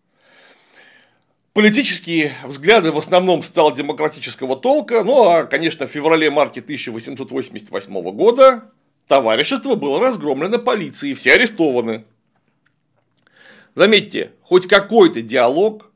Политические 1.56 2.34
взгляды 2.44 2.92
в 2.92 2.98
основном 2.98 3.42
социал-демократического 3.42 4.56
толка, 4.56 5.02
ну 5.02 5.26
а, 5.26 5.44
конечно, 5.44 5.86
в 5.86 5.90
феврале-марте 5.90 6.60
1888 6.60 8.10
года 8.10 8.64
товарищество 9.08 9.74
было 9.74 9.98
разгромлено 9.98 10.58
полицией, 10.58 11.14
все 11.14 11.32
арестованы. 11.32 12.04
Заметьте, 13.74 14.32
хоть 14.42 14.68
какой-то 14.68 15.22
диалог 15.22 15.90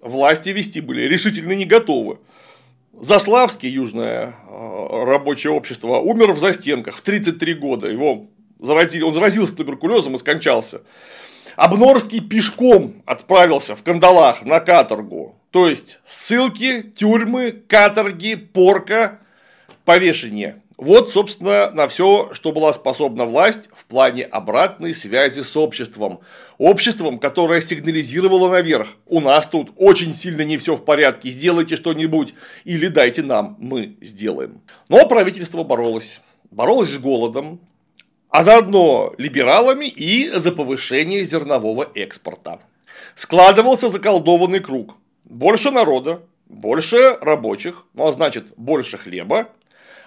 власти 0.00 0.48
вести 0.48 0.80
были 0.80 1.02
решительно 1.02 1.52
не 1.52 1.64
готовы. 1.64 2.18
Заславский, 2.92 3.68
Южное 3.68 4.34
э, 4.50 5.04
рабочее 5.04 5.52
общество, 5.52 5.98
умер 5.98 6.32
в 6.32 6.40
застенках 6.40 6.96
в 6.96 7.02
33 7.02 7.54
года. 7.54 7.86
Его 7.86 8.26
заразили, 8.58 9.04
он 9.04 9.14
заразился 9.14 9.54
туберкулезом 9.54 10.16
и 10.16 10.18
скончался. 10.18 10.82
Обнорский 11.58 12.20
пешком 12.20 13.02
отправился 13.04 13.74
в 13.74 13.82
кандалах 13.82 14.44
на 14.44 14.60
каторгу. 14.60 15.34
То 15.50 15.68
есть 15.68 15.98
ссылки, 16.06 16.82
тюрьмы, 16.82 17.50
каторги, 17.50 18.36
порка, 18.36 19.18
повешение. 19.84 20.62
Вот, 20.76 21.12
собственно, 21.12 21.72
на 21.72 21.88
все, 21.88 22.30
что 22.32 22.52
была 22.52 22.72
способна 22.72 23.24
власть 23.24 23.70
в 23.74 23.86
плане 23.86 24.22
обратной 24.22 24.94
связи 24.94 25.40
с 25.40 25.56
обществом. 25.56 26.20
Обществом, 26.58 27.18
которое 27.18 27.60
сигнализировало 27.60 28.48
наверх. 28.48 28.90
У 29.06 29.20
нас 29.20 29.48
тут 29.48 29.72
очень 29.74 30.14
сильно 30.14 30.42
не 30.42 30.58
все 30.58 30.76
в 30.76 30.84
порядке, 30.84 31.30
сделайте 31.30 31.74
что-нибудь 31.74 32.34
или 32.62 32.86
дайте 32.86 33.24
нам, 33.24 33.56
мы 33.58 33.96
сделаем. 34.00 34.60
Но 34.88 35.08
правительство 35.08 35.64
боролось. 35.64 36.20
Боролось 36.52 36.90
с 36.90 36.98
голодом, 36.98 37.60
а 38.30 38.42
заодно 38.42 39.14
либералами 39.18 39.86
и 39.86 40.28
за 40.28 40.52
повышение 40.52 41.24
зернового 41.24 41.90
экспорта. 41.94 42.60
Складывался 43.14 43.88
заколдованный 43.88 44.60
круг. 44.60 44.94
Больше 45.24 45.70
народа, 45.70 46.22
больше 46.48 47.16
рабочих, 47.20 47.84
ну 47.94 48.06
а 48.06 48.12
значит 48.12 48.52
больше 48.56 48.96
хлеба, 48.98 49.48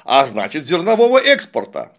а 0.06 0.26
значит 0.26 0.66
зернового 0.66 1.18
экспорта. 1.18 1.92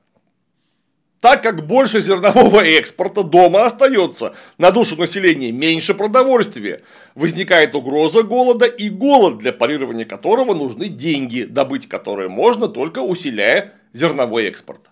Так 1.20 1.40
как 1.42 1.66
больше 1.66 2.00
зернового 2.00 2.64
экспорта 2.64 3.22
дома 3.22 3.64
остается 3.64 4.34
на 4.58 4.72
душу 4.72 4.96
населения 4.96 5.52
меньше 5.52 5.94
продовольствия, 5.94 6.82
возникает 7.14 7.76
угроза 7.76 8.24
голода 8.24 8.66
и 8.66 8.88
голод, 8.88 9.38
для 9.38 9.52
парирования 9.52 10.04
которого 10.04 10.52
нужны 10.54 10.88
деньги, 10.88 11.42
добыть 11.44 11.88
которые 11.88 12.28
можно 12.28 12.66
только 12.66 13.00
усиляя 13.00 13.74
зерновой 13.92 14.46
экспорт 14.46 14.91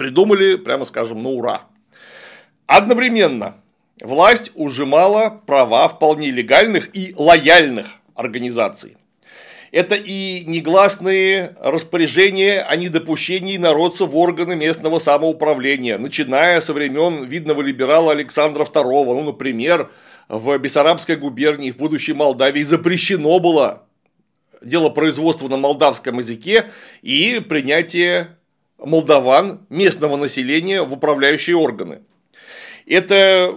придумали, 0.00 0.56
прямо 0.56 0.86
скажем, 0.86 1.22
на 1.22 1.28
ура. 1.28 1.60
Одновременно 2.66 3.56
власть 4.00 4.50
ужимала 4.54 5.42
права 5.44 5.88
вполне 5.88 6.30
легальных 6.30 6.96
и 6.96 7.12
лояльных 7.18 7.86
организаций. 8.14 8.96
Это 9.72 9.94
и 9.94 10.44
негласные 10.46 11.54
распоряжения 11.60 12.62
о 12.62 12.76
недопущении 12.76 13.58
народца 13.58 14.06
в 14.06 14.16
органы 14.16 14.56
местного 14.56 15.00
самоуправления, 15.00 15.98
начиная 15.98 16.62
со 16.62 16.72
времен 16.72 17.24
видного 17.24 17.60
либерала 17.60 18.12
Александра 18.12 18.64
II. 18.64 19.04
Ну, 19.04 19.22
например, 19.24 19.90
в 20.30 20.56
Бессарабской 20.56 21.16
губернии, 21.16 21.72
в 21.72 21.76
будущей 21.76 22.14
Молдавии 22.14 22.62
запрещено 22.62 23.38
было 23.38 23.82
дело 24.62 24.88
производства 24.88 25.48
на 25.48 25.58
молдавском 25.58 26.20
языке 26.20 26.70
и 27.02 27.38
принятие 27.46 28.38
молдаван, 28.84 29.60
местного 29.68 30.16
населения 30.16 30.82
в 30.82 30.92
управляющие 30.92 31.56
органы. 31.56 32.00
Это 32.86 33.54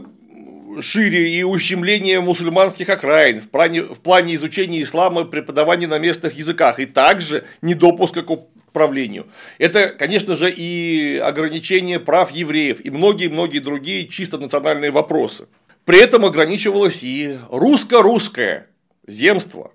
шире 0.81 1.33
и 1.33 1.43
ущемление 1.43 2.19
мусульманских 2.19 2.89
окраин 2.89 3.39
в 3.39 3.49
плане, 3.49 3.83
в 3.83 3.99
плане 3.99 4.35
изучения 4.35 4.81
ислама 4.81 5.21
и 5.21 5.25
преподавания 5.25 5.87
на 5.87 5.99
местных 5.99 6.35
языках, 6.35 6.79
и 6.79 6.85
также 6.85 7.43
недопуска 7.61 8.23
к 8.23 8.29
управлению. 8.29 9.27
Это, 9.59 9.89
конечно 9.89 10.35
же, 10.35 10.51
и 10.51 11.21
ограничение 11.23 11.99
прав 11.99 12.31
евреев, 12.31 12.83
и 12.83 12.89
многие-многие 12.89 13.59
другие 13.59 14.07
чисто 14.07 14.37
национальные 14.37 14.91
вопросы. 14.91 15.47
При 15.85 15.99
этом 15.99 16.25
ограничивалось 16.25 17.03
и 17.03 17.37
русско-русское 17.49 18.67
земство. 19.05 19.71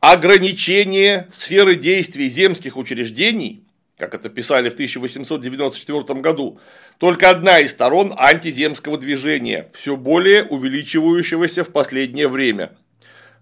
Ограничение 0.00 1.28
сферы 1.32 1.76
действий 1.76 2.28
земских 2.28 2.76
учреждений 2.76 3.62
как 4.02 4.14
это 4.14 4.28
писали 4.28 4.68
в 4.68 4.72
1894 4.72 6.20
году, 6.20 6.58
только 6.98 7.30
одна 7.30 7.60
из 7.60 7.70
сторон 7.70 8.12
антиземского 8.16 8.98
движения, 8.98 9.70
все 9.72 9.96
более 9.96 10.42
увеличивающегося 10.42 11.62
в 11.62 11.70
последнее 11.70 12.26
время. 12.26 12.72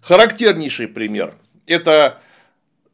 Характернейший 0.02 0.86
пример– 0.86 1.34
это 1.66 2.20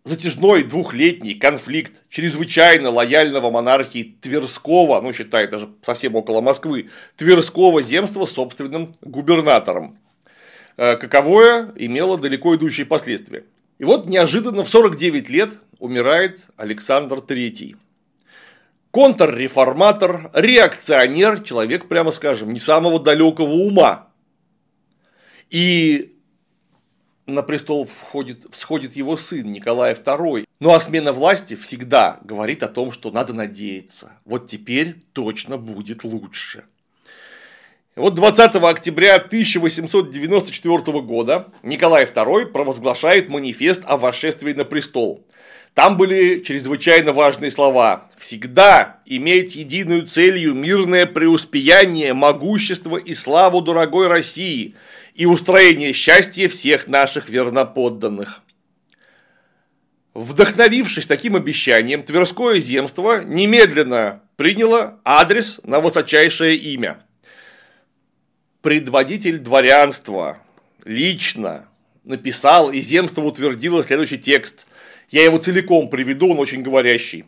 затяжной 0.05 0.63
двухлетний 0.63 1.35
конфликт 1.35 2.03
чрезвычайно 2.09 2.91
лояльного 2.91 3.51
монархии 3.51 4.17
Тверского, 4.21 5.01
ну, 5.01 5.13
считай, 5.13 5.49
даже 5.49 5.69
совсем 5.83 6.15
около 6.15 6.41
Москвы, 6.41 6.91
Тверского 7.17 7.83
земства 7.83 8.27
собственным 8.27 8.95
губернатором. 9.01 9.99
Э, 10.77 10.97
каковое 10.97 11.73
имело 11.75 12.17
далеко 12.17 12.55
идущие 12.55 12.87
последствия. 12.87 13.43
И 13.79 13.85
вот 13.85 14.07
неожиданно 14.07 14.65
в 14.65 14.69
49 14.69 15.29
лет 15.29 15.59
умирает 15.79 16.47
Александр 16.57 17.19
III. 17.19 17.77
Контрреформатор, 18.91 20.31
реакционер, 20.33 21.43
человек, 21.43 21.87
прямо 21.87 22.11
скажем, 22.13 22.53
не 22.53 22.59
самого 22.59 22.99
далекого 22.99 23.53
ума. 23.53 24.09
И 25.51 26.17
на 27.27 27.43
престол 27.43 27.85
входит, 27.85 28.47
всходит 28.51 28.97
его 28.97 29.17
сын 29.17 29.53
Николай 29.53 29.93
II. 29.93 30.47
Ну 30.61 30.73
а 30.73 30.81
смена 30.81 31.13
власти 31.13 31.55
всегда 31.55 32.19
говорит 32.23 32.63
о 32.63 32.69
том, 32.69 32.93
что 32.93 33.11
надо 33.11 33.35
надеяться. 33.35 34.13
Вот 34.25 34.47
теперь 34.47 34.95
точно 35.13 35.59
будет 35.59 36.03
лучше. 36.05 36.65
Вот 37.97 38.15
20 38.15 38.57
октября 38.57 39.15
1894 39.15 41.01
года 41.01 41.49
Николай 41.63 42.05
II 42.05 42.45
провозглашает 42.49 43.31
манифест 43.31 43.85
о 43.87 43.97
восшествии 43.97 44.53
на 44.53 44.67
престол. 44.67 45.27
Там 45.73 45.97
были 45.97 46.43
чрезвычайно 46.43 47.15
важные 47.15 47.51
слова. 47.51 48.11
Всегда 48.19 49.01
иметь 49.07 49.57
единую 49.57 50.07
целью 50.07 50.53
мирное 50.53 51.07
преуспеяние, 51.07 52.13
могущество 52.13 52.99
и 52.99 53.15
славу 53.15 53.63
дорогой 53.63 54.09
России 54.09 54.75
и 55.15 55.25
устроение 55.25 55.95
счастья 55.95 56.51
всех 56.51 56.89
наших 56.89 57.31
верноподданных. 57.31 58.43
Вдохновившись 60.13 61.07
таким 61.07 61.35
обещанием, 61.35 62.03
Тверское 62.03 62.61
земство 62.61 63.25
немедленно 63.25 64.21
приняло 64.37 65.01
адрес 65.03 65.61
на 65.65 65.81
высочайшее 65.81 66.57
имя. 66.57 66.99
Предводитель 68.67 69.39
дворянства 69.39 70.39
лично 70.85 71.69
написал, 72.03 72.73
и 72.73 72.81
земство 72.81 73.23
утвердило 73.23 73.85
следующий 73.85 74.19
текст. 74.19 74.67
Я 75.09 75.23
его 75.23 75.39
целиком 75.39 75.89
приведу, 75.89 76.33
он 76.33 76.41
очень 76.41 76.63
говорящий. 76.63 77.27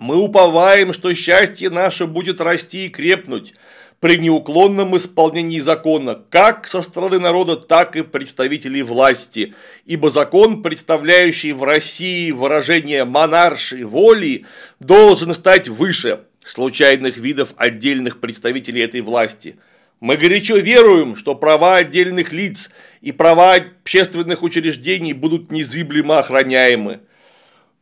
Мы 0.00 0.16
уповаем, 0.16 0.92
что 0.92 1.14
счастье 1.14 1.70
наше 1.70 2.08
будет 2.08 2.40
расти 2.40 2.86
и 2.86 2.88
крепнуть 2.88 3.54
при 4.00 4.18
неуклонном 4.18 4.96
исполнении 4.96 5.60
закона, 5.60 6.20
как 6.28 6.66
со 6.66 6.82
стороны 6.82 7.20
народа, 7.20 7.54
так 7.54 7.94
и 7.94 8.02
представителей 8.02 8.82
власти, 8.82 9.54
ибо 9.86 10.10
закон, 10.10 10.64
представляющий 10.64 11.52
в 11.52 11.62
России 11.62 12.32
выражение 12.32 13.04
монаршей 13.04 13.84
воли, 13.84 14.46
должен 14.80 15.34
стать 15.34 15.68
выше 15.68 16.24
случайных 16.44 17.16
видов 17.16 17.54
отдельных 17.56 18.18
представителей 18.18 18.82
этой 18.82 19.02
власти. 19.02 19.56
Мы 20.02 20.16
горячо 20.16 20.56
веруем, 20.56 21.14
что 21.14 21.36
права 21.36 21.76
отдельных 21.76 22.32
лиц 22.32 22.70
и 23.02 23.12
права 23.12 23.54
общественных 23.54 24.42
учреждений 24.42 25.12
будут 25.12 25.52
незыблемо 25.52 26.18
охраняемы. 26.18 27.02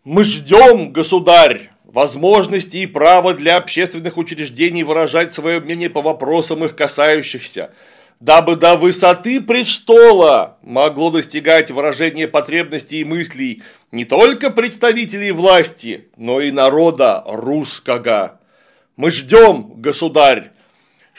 Мы 0.04 0.24
ждем, 0.24 0.92
государь, 0.92 1.70
возможности 1.84 2.76
и 2.76 2.86
право 2.86 3.32
для 3.32 3.56
общественных 3.56 4.18
учреждений 4.18 4.84
выражать 4.84 5.32
свое 5.32 5.60
мнение 5.60 5.88
по 5.88 6.02
вопросам 6.02 6.62
их 6.62 6.76
касающихся, 6.76 7.72
дабы 8.20 8.56
до 8.56 8.76
высоты 8.76 9.40
престола 9.40 10.58
могло 10.60 11.10
достигать 11.10 11.70
выражение 11.70 12.28
потребностей 12.28 13.00
и 13.00 13.04
мыслей 13.04 13.62
не 13.92 14.04
только 14.04 14.50
представителей 14.50 15.32
власти, 15.32 16.10
но 16.18 16.42
и 16.42 16.50
народа 16.50 17.24
русского. 17.26 18.38
Мы 18.96 19.10
ждем, 19.10 19.80
государь, 19.80 20.50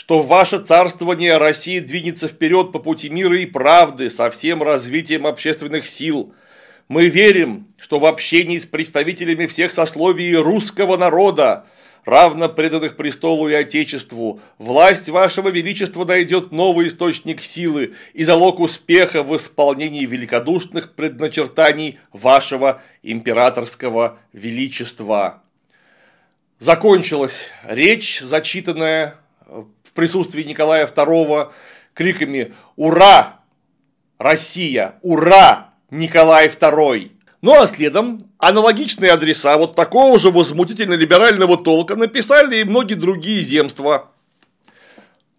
что 0.02 0.22
ваше 0.22 0.58
царствование 0.58 1.38
России 1.38 1.80
двинется 1.80 2.28
вперед 2.28 2.72
по 2.72 2.80
пути 2.80 3.10
мира 3.10 3.38
и 3.38 3.46
правды 3.46 4.10
со 4.10 4.32
всем 4.32 4.64
развитием 4.64 5.28
общественных 5.28 5.88
сил– 5.88 6.34
мы 6.92 7.08
верим, 7.08 7.68
что 7.80 8.00
в 8.00 8.06
общении 8.06 8.58
с 8.58 8.66
представителями 8.66 9.46
всех 9.46 9.72
сословий 9.72 10.36
русского 10.36 10.98
народа, 10.98 11.66
равно 12.04 12.50
преданных 12.50 12.98
престолу 12.98 13.48
и 13.48 13.54
отечеству, 13.54 14.42
власть 14.58 15.08
вашего 15.08 15.48
величества 15.48 16.04
найдет 16.04 16.52
новый 16.52 16.90
источник 16.90 17.44
силы 17.44 17.94
и 18.12 18.26
залог 18.26 18.60
успеха 18.60 19.24
в 19.24 19.34
исполнении 19.38 20.06
великодушных 20.06 20.92
предначертаний 20.92 21.98
вашего 22.12 22.82
императорского 23.04 24.20
величества. 24.34 25.44
Закончилась 26.60 27.52
речь, 27.70 28.20
зачитанная 28.20 29.21
в 29.52 29.94
присутствии 29.94 30.44
Николая 30.44 30.88
II 30.88 31.52
криками 31.94 32.54
«Ура! 32.76 33.42
Россия! 34.18 34.96
Ура! 35.02 35.72
Николай 35.92 36.48
II. 36.48 37.12
Ну 37.42 37.62
а 37.62 37.68
следом 37.68 38.32
аналогичные 38.38 39.12
адреса 39.12 39.58
вот 39.58 39.76
такого 39.76 40.18
же 40.18 40.30
возмутительно-либерального 40.30 41.62
толка 41.62 41.96
написали 41.96 42.62
и 42.62 42.64
многие 42.64 42.94
другие 42.94 43.44
земства. 43.44 44.12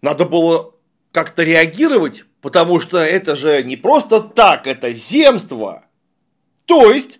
Надо 0.01 0.25
было 0.25 0.73
как-то 1.11 1.43
реагировать, 1.43 2.25
потому 2.41 2.79
что 2.79 2.97
это 2.97 3.35
же 3.35 3.63
не 3.63 3.77
просто 3.77 4.19
так, 4.19 4.67
это 4.67 4.93
земство. 4.93 5.85
То 6.65 6.91
есть, 6.91 7.19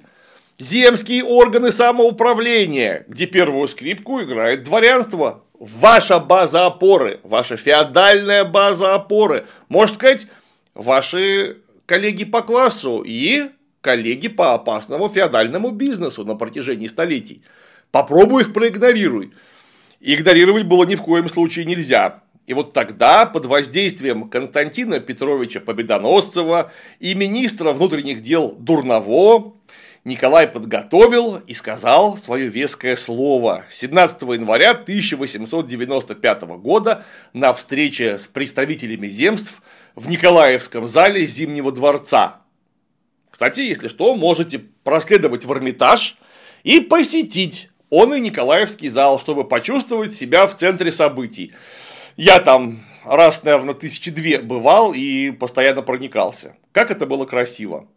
земские 0.60 1.24
органы 1.24 1.72
самоуправления, 1.72 3.06
где 3.08 3.26
первую 3.26 3.68
скрипку 3.68 4.22
играет 4.22 4.66
дворянство. 4.66 5.43
Ваша 5.64 6.20
база 6.20 6.66
опоры, 6.66 7.22
ваша 7.24 7.56
феодальная 7.56 8.44
база 8.44 8.96
опоры. 8.96 9.46
Можно 9.70 9.96
сказать, 9.96 10.28
ваши 10.76 11.56
коллеги 11.86 12.26
по 12.26 12.42
классу 12.42 13.02
и 13.06 13.44
коллеги 13.80 14.28
по 14.28 14.56
опасному 14.56 15.08
феодальному 15.08 15.72
бизнесу 15.72 16.26
на 16.26 16.36
протяжении 16.36 16.88
столетий. 16.88 17.44
Попробуй 17.92 18.42
их 18.42 18.52
проигнорируй. 18.52 19.32
Игнорировать 20.02 20.66
было 20.66 20.84
ни 20.84 20.96
в 20.96 21.02
коем 21.02 21.30
случае 21.30 21.64
нельзя. 21.64 22.24
И 22.46 22.54
вот 22.54 22.74
тогда, 22.74 23.26
под 23.26 23.46
воздействием 23.46 24.28
Константина 24.28 25.00
Петровича 25.00 25.62
Победоносцева 25.62 26.74
и 27.00 27.16
министра 27.16 27.72
внутренних 27.72 28.22
дел 28.22 28.52
Дурново, 28.60 29.54
Николай 30.06 30.50
подготовил 30.50 31.38
и 31.38 31.54
сказал 31.54 32.18
свое 32.18 32.50
веское 32.50 32.98
слово 32.98 33.66
17 33.70 34.22
января 34.24 34.72
1895 34.72 36.42
года 36.58 37.06
на 37.32 37.54
встрече 37.54 38.20
с 38.20 38.28
представителями 38.28 39.08
земств 39.08 39.62
в 39.96 40.10
Николаевском 40.10 40.88
зале 40.88 41.26
Зимнего 41.26 41.72
дворца. 41.72 42.42
Кстати, 43.32 43.62
если 43.62 43.88
что, 43.88 44.14
можете 44.16 44.60
проследовать 44.84 45.46
в 45.46 45.54
Эрмитаж 45.54 46.18
и 46.64 46.82
посетить 46.82 47.70
он 47.90 48.14
и 48.14 48.20
Николаевский 48.20 48.90
зал, 48.90 49.22
чтобы 49.22 49.48
почувствовать 49.48 50.14
себя 50.14 50.48
в 50.48 50.56
центре 50.56 50.92
событий. 50.92 51.54
Я 52.18 52.40
там 52.40 52.84
раз, 53.06 53.44
наверное, 53.44 53.74
тысячи 53.74 54.12
две 54.12 54.40
бывал 54.40 54.94
и 54.94 55.32
постоянно 55.32 55.82
проникался. 55.82 56.58
Как 56.74 56.92
это 56.92 57.06
было 57.06 57.26
красиво. 57.26 57.88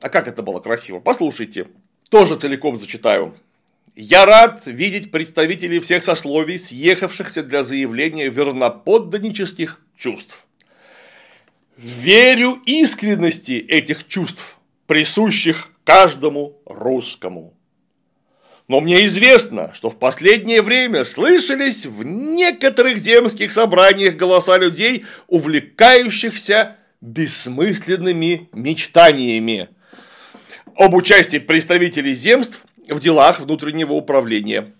А 0.00 0.08
как 0.08 0.28
это 0.28 0.42
было 0.42 0.60
красиво? 0.60 1.00
Послушайте. 1.00 1.68
Тоже 2.10 2.36
целиком 2.36 2.78
зачитаю. 2.78 3.34
Я 3.96 4.26
рад 4.26 4.66
видеть 4.66 5.10
представителей 5.10 5.78
всех 5.80 6.02
сословий, 6.02 6.58
съехавшихся 6.58 7.42
для 7.42 7.62
заявления 7.62 8.28
верноподданнических 8.28 9.80
чувств. 9.96 10.44
Верю 11.76 12.60
искренности 12.66 13.52
этих 13.52 14.06
чувств, 14.06 14.56
присущих 14.86 15.68
каждому 15.84 16.58
русскому. 16.66 17.54
Но 18.66 18.80
мне 18.80 19.06
известно, 19.06 19.72
что 19.74 19.90
в 19.90 19.98
последнее 19.98 20.62
время 20.62 21.04
слышались 21.04 21.84
в 21.84 22.02
некоторых 22.02 22.98
земских 22.98 23.52
собраниях 23.52 24.16
голоса 24.16 24.56
людей, 24.56 25.04
увлекающихся 25.28 26.76
бессмысленными 27.00 28.48
мечтаниями 28.52 29.68
об 30.76 30.94
участии 30.94 31.38
представителей 31.38 32.14
земств 32.14 32.64
в 32.88 33.00
делах 33.00 33.40
внутреннего 33.40 33.92
управления. 33.92 34.72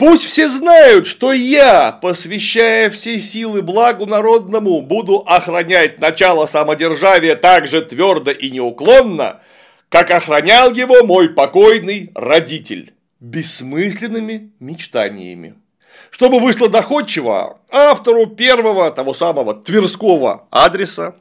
Пусть 0.00 0.24
все 0.24 0.48
знают, 0.48 1.06
что 1.06 1.30
я, 1.30 1.92
посвящая 1.92 2.88
все 2.88 3.20
силы 3.20 3.60
благу 3.60 4.06
народному, 4.06 4.80
буду 4.80 5.22
охранять 5.26 5.98
начало 6.00 6.46
самодержавия 6.46 7.36
так 7.36 7.68
же 7.68 7.82
твердо 7.82 8.30
и 8.30 8.50
неуклонно, 8.50 9.40
как 9.90 10.10
охранял 10.10 10.72
его 10.72 11.04
мой 11.04 11.28
покойный 11.28 12.12
родитель, 12.14 12.94
бессмысленными 13.20 14.52
мечтаниями. 14.58 15.56
Чтобы 16.10 16.40
вышло 16.40 16.70
доходчиво, 16.70 17.58
автору 17.70 18.26
первого 18.26 18.90
того 18.90 19.12
самого 19.12 19.52
Тверского 19.52 20.46
адреса, 20.50 21.14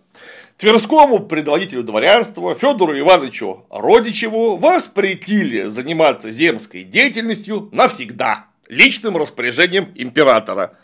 Тверскому 0.60 1.20
предводителю 1.20 1.84
дворянства 1.84 2.54
Федору 2.54 3.00
Ивановичу 3.00 3.66
Родичеву 3.70 4.58
воспретили 4.58 5.64
заниматься 5.70 6.32
земской 6.32 6.84
деятельностью 6.84 7.70
навсегда 7.72 8.48
личным 8.68 9.16
распоряжением 9.16 9.94
императора. 9.96 10.78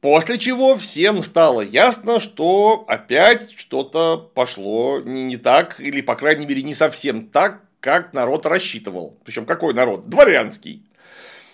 После 0.00 0.38
чего 0.38 0.76
всем 0.76 1.22
стало 1.22 1.60
ясно, 1.60 2.20
что 2.20 2.84
опять 2.86 3.50
что-то 3.56 4.30
пошло 4.32 5.00
не 5.00 5.36
так, 5.36 5.80
или, 5.80 6.00
по 6.00 6.14
крайней 6.14 6.46
мере, 6.46 6.62
не 6.62 6.74
совсем 6.74 7.26
так, 7.26 7.62
как 7.80 8.12
народ 8.12 8.46
рассчитывал. 8.46 9.18
Причем 9.24 9.44
какой 9.44 9.74
народ? 9.74 10.08
Дворянский. 10.08 10.84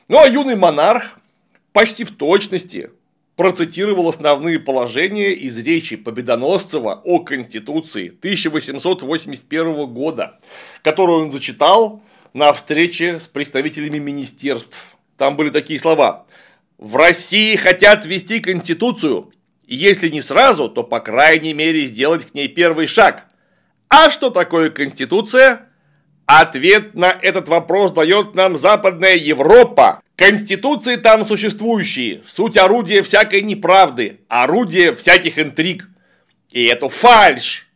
Ну 0.09 0.19
а 0.19 0.29
юный 0.29 0.57
монарх 0.57 1.19
почти 1.73 2.05
в 2.05 2.15
точности 2.15 2.91
процитировал 3.37 4.09
основные 4.09 4.59
положения 4.59 5.33
из 5.33 5.59
речи 5.59 5.97
Победоносцева 5.97 7.03
о 7.05 7.21
Конституции 7.21 8.09
1881 8.09 9.87
года, 9.87 10.39
которую 10.83 11.25
он 11.25 11.31
зачитал 11.31 12.03
на 12.33 12.53
встрече 12.53 13.21
с 13.21 13.29
представителями 13.29 13.99
министерств. 13.99 14.79
Там 15.19 15.37
были 15.37 15.51
такие 15.51 15.79
слова. 15.79 16.27
В 16.79 16.97
России 16.97 17.57
хотят 17.57 18.05
ввести 18.05 18.41
Конституцию, 18.41 19.33
если 19.67 20.09
не 20.09 20.21
сразу, 20.21 20.69
то 20.69 20.83
по 20.83 21.01
крайней 21.01 21.53
мере 21.53 21.87
сделать 21.87 22.25
к 22.25 22.35
ней 22.35 22.49
первый 22.49 22.87
шаг. 22.87 23.25
А 23.89 24.11
что 24.11 24.31
такое 24.31 24.71
Конституция? 24.71 25.69
Ответ 26.27 26.95
на 26.95 27.11
этот 27.11 27.49
вопрос 27.49 27.93
дает 27.93 28.35
нам 28.35 28.57
Западная 28.57 29.15
Европа. 29.15 30.01
Конституции 30.17 30.97
там 30.97 31.27
существующие, 31.27 32.23
суть 32.27 32.57
орудия 32.57 33.03
всякой 33.03 33.43
неправды, 33.43 34.21
орудие 34.29 34.97
всяких 34.97 35.39
интриг. 35.39 35.89
И 36.51 36.65
эту 36.65 36.89
фальшь 36.89 37.67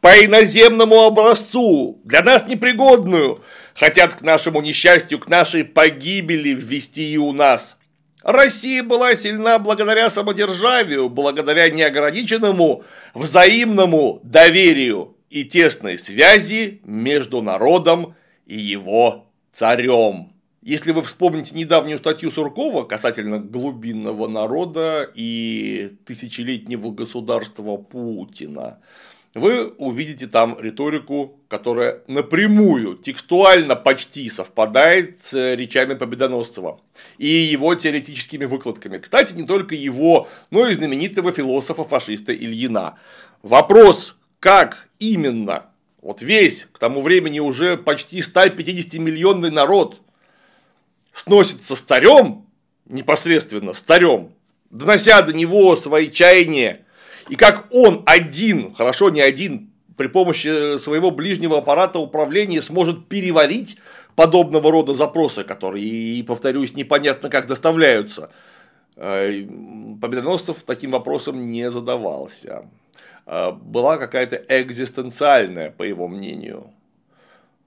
по 0.00 0.08
иноземному 0.24 1.02
образцу, 1.02 2.00
для 2.04 2.22
нас 2.22 2.46
непригодную, 2.46 3.42
хотят 3.74 4.14
к 4.14 4.22
нашему 4.22 4.62
несчастью, 4.62 5.18
к 5.18 5.28
нашей 5.28 5.64
погибели 5.64 6.50
ввести 6.50 7.12
и 7.12 7.16
у 7.16 7.32
нас. 7.32 7.76
Россия 8.22 8.84
была 8.84 9.16
сильна 9.16 9.58
благодаря 9.58 10.10
самодержавию, 10.10 11.08
благодаря 11.08 11.70
неограниченному 11.70 12.84
взаимному 13.14 14.20
доверию 14.22 15.16
и 15.28 15.42
тесной 15.44 15.98
связи 15.98 16.80
между 16.84 17.42
народом 17.42 18.14
и 18.46 18.56
его 18.56 19.26
царем. 19.50 20.32
Если 20.62 20.92
вы 20.92 21.00
вспомните 21.00 21.56
недавнюю 21.56 21.98
статью 21.98 22.30
Суркова 22.30 22.84
касательно 22.84 23.38
глубинного 23.38 24.28
народа 24.28 25.10
и 25.14 25.92
тысячелетнего 26.04 26.90
государства 26.90 27.78
Путина, 27.78 28.78
вы 29.32 29.68
увидите 29.68 30.26
там 30.26 30.58
риторику, 30.60 31.40
которая 31.48 32.02
напрямую, 32.08 32.96
текстуально 32.96 33.74
почти 33.74 34.28
совпадает 34.28 35.20
с 35.20 35.54
речами 35.54 35.94
Победоносцева 35.94 36.78
и 37.16 37.26
его 37.26 37.74
теоретическими 37.74 38.44
выкладками. 38.44 38.98
Кстати, 38.98 39.32
не 39.32 39.46
только 39.46 39.74
его, 39.74 40.28
но 40.50 40.68
и 40.68 40.74
знаменитого 40.74 41.32
философа-фашиста 41.32 42.34
Ильина. 42.34 42.98
Вопрос, 43.42 44.18
как 44.40 44.90
именно 44.98 45.70
вот 46.02 46.20
весь 46.20 46.68
к 46.70 46.78
тому 46.78 47.00
времени 47.00 47.40
уже 47.40 47.78
почти 47.78 48.18
150-миллионный 48.18 49.50
народ 49.50 50.02
сносится 51.20 51.76
с 51.76 51.80
царем, 51.80 52.46
непосредственно 52.86 53.74
с 53.74 53.80
царем, 53.80 54.32
донося 54.70 55.20
до 55.22 55.32
него 55.34 55.76
свои 55.76 56.10
чаяния, 56.10 56.86
и 57.28 57.36
как 57.36 57.66
он 57.70 58.02
один, 58.06 58.74
хорошо, 58.74 59.10
не 59.10 59.20
один, 59.20 59.70
при 59.96 60.06
помощи 60.06 60.78
своего 60.78 61.10
ближнего 61.10 61.58
аппарата 61.58 61.98
управления 61.98 62.62
сможет 62.62 63.06
переварить 63.08 63.76
подобного 64.16 64.70
рода 64.70 64.94
запросы, 64.94 65.44
которые, 65.44 65.84
и 65.84 66.22
повторюсь, 66.22 66.74
непонятно 66.74 67.28
как 67.28 67.46
доставляются. 67.46 68.30
Э, 68.96 69.42
Победоносцев 70.00 70.62
таким 70.64 70.92
вопросом 70.92 71.52
не 71.52 71.70
задавался. 71.70 72.64
Э, 73.26 73.52
была 73.52 73.98
какая-то 73.98 74.36
экзистенциальная, 74.48 75.70
по 75.70 75.82
его 75.82 76.08
мнению, 76.08 76.72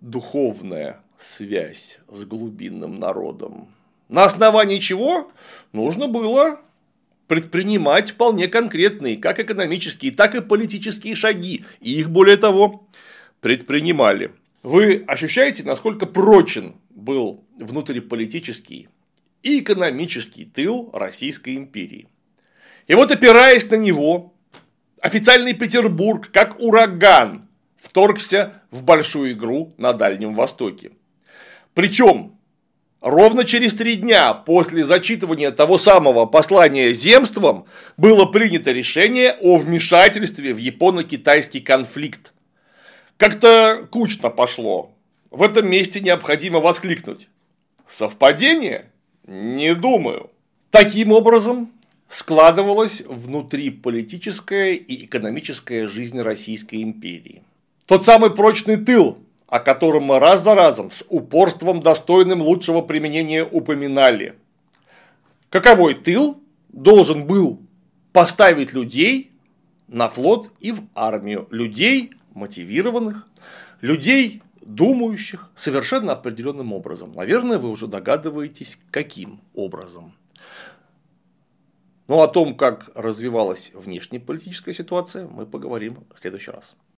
духовная 0.01 1.03
связь 1.24 2.00
с 2.10 2.26
глубинным 2.26 3.00
народом. 3.00 3.70
На 4.10 4.26
основании 4.26 4.80
чего 4.80 5.32
нужно 5.72 6.08
было 6.08 6.60
предпринимать 7.28 8.12
вполне 8.12 8.48
конкретные, 8.48 9.18
как 9.18 9.40
экономические, 9.40 10.12
так 10.12 10.36
и 10.36 10.42
политические 10.42 11.16
шаги. 11.16 11.66
И 11.82 11.94
их, 11.94 12.10
более 12.10 12.38
того, 12.38 12.88
предпринимали. 13.42 14.32
Вы 14.62 15.04
ощущаете, 15.08 15.64
насколько 15.64 16.06
прочен 16.06 16.76
был 16.90 17.44
внутриполитический 17.58 18.90
и 19.42 19.60
экономический 19.60 20.46
тыл 20.46 20.90
Российской 20.94 21.56
империи. 21.56 22.08
И 22.88 22.96
вот 22.96 23.12
опираясь 23.12 23.70
на 23.70 23.76
него, 23.76 24.34
официальный 25.02 25.54
Петербург, 25.54 26.30
как 26.32 26.60
ураган, 26.60 27.44
вторгся 27.78 28.62
в 28.72 28.84
большую 28.84 29.32
игру 29.34 29.74
на 29.78 29.94
Дальнем 29.94 30.34
Востоке. 30.34 30.92
Причем 31.74 32.38
ровно 33.02 33.46
через 33.46 33.74
три 33.74 33.96
дня 33.96 34.34
после 34.34 34.84
зачитывания 34.84 35.52
того 35.52 35.78
самого 35.78 36.26
послания 36.26 36.94
земством 36.94 37.66
было 37.98 38.26
принято 38.26 38.72
решение 38.72 39.36
о 39.42 39.58
вмешательстве 39.58 40.54
в 40.54 40.58
японо-китайский 40.58 41.62
конфликт. 41.62 42.34
Как-то 43.18 43.88
кучно 43.90 44.30
пошло. 44.30 44.96
В 45.32 45.42
этом 45.42 45.70
месте 45.70 46.00
необходимо 46.00 46.60
воскликнуть. 46.60 47.28
Совпадение? 47.88 48.92
Не 49.26 49.74
думаю. 49.74 50.30
Таким 50.70 51.12
образом, 51.12 51.72
складывалась 52.08 53.02
внутриполитическая 53.08 54.74
и 54.74 55.06
экономическая 55.06 55.88
жизнь 55.88 56.20
Российской 56.22 56.84
империи. 56.84 57.44
Тот 57.86 58.06
самый 58.06 58.32
прочный 58.32 58.78
тыл, 58.78 59.23
о 59.54 59.60
котором 59.60 60.06
мы 60.06 60.18
раз 60.18 60.41
за 60.41 60.56
разом 60.56 60.89
с 60.89 61.06
упорством, 61.10 61.80
достойным 61.80 62.41
лучшего 62.41 62.82
применения 62.82 63.45
упоминали. 63.45 64.34
Каковой 65.51 65.93
тыл 65.93 66.41
должен 66.70 67.28
был 67.28 67.62
поставить 68.14 68.74
людей 68.74 69.32
на 69.88 70.10
флот 70.10 70.49
и 70.60 70.72
в 70.72 70.82
армию, 70.95 71.47
людей 71.51 72.14
мотивированных, 72.34 73.28
людей 73.82 74.41
думающих 74.62 75.51
совершенно 75.56 76.14
определенным 76.14 76.74
образом. 76.74 77.14
Наверное, 77.14 77.60
вы 77.60 77.70
уже 77.70 77.86
догадываетесь, 77.86 78.80
каким 78.89 79.39
образом. 79.54 80.16
Но 82.08 82.24
о 82.24 82.28
том, 82.28 82.58
как 82.58 82.89
развивалась 82.95 83.70
внешнеполитическая 83.76 84.74
ситуация, 84.74 85.28
мы 85.28 85.45
поговорим 85.45 86.08
в 86.12 86.18
следующий 86.18 86.49
раз. 86.49 86.76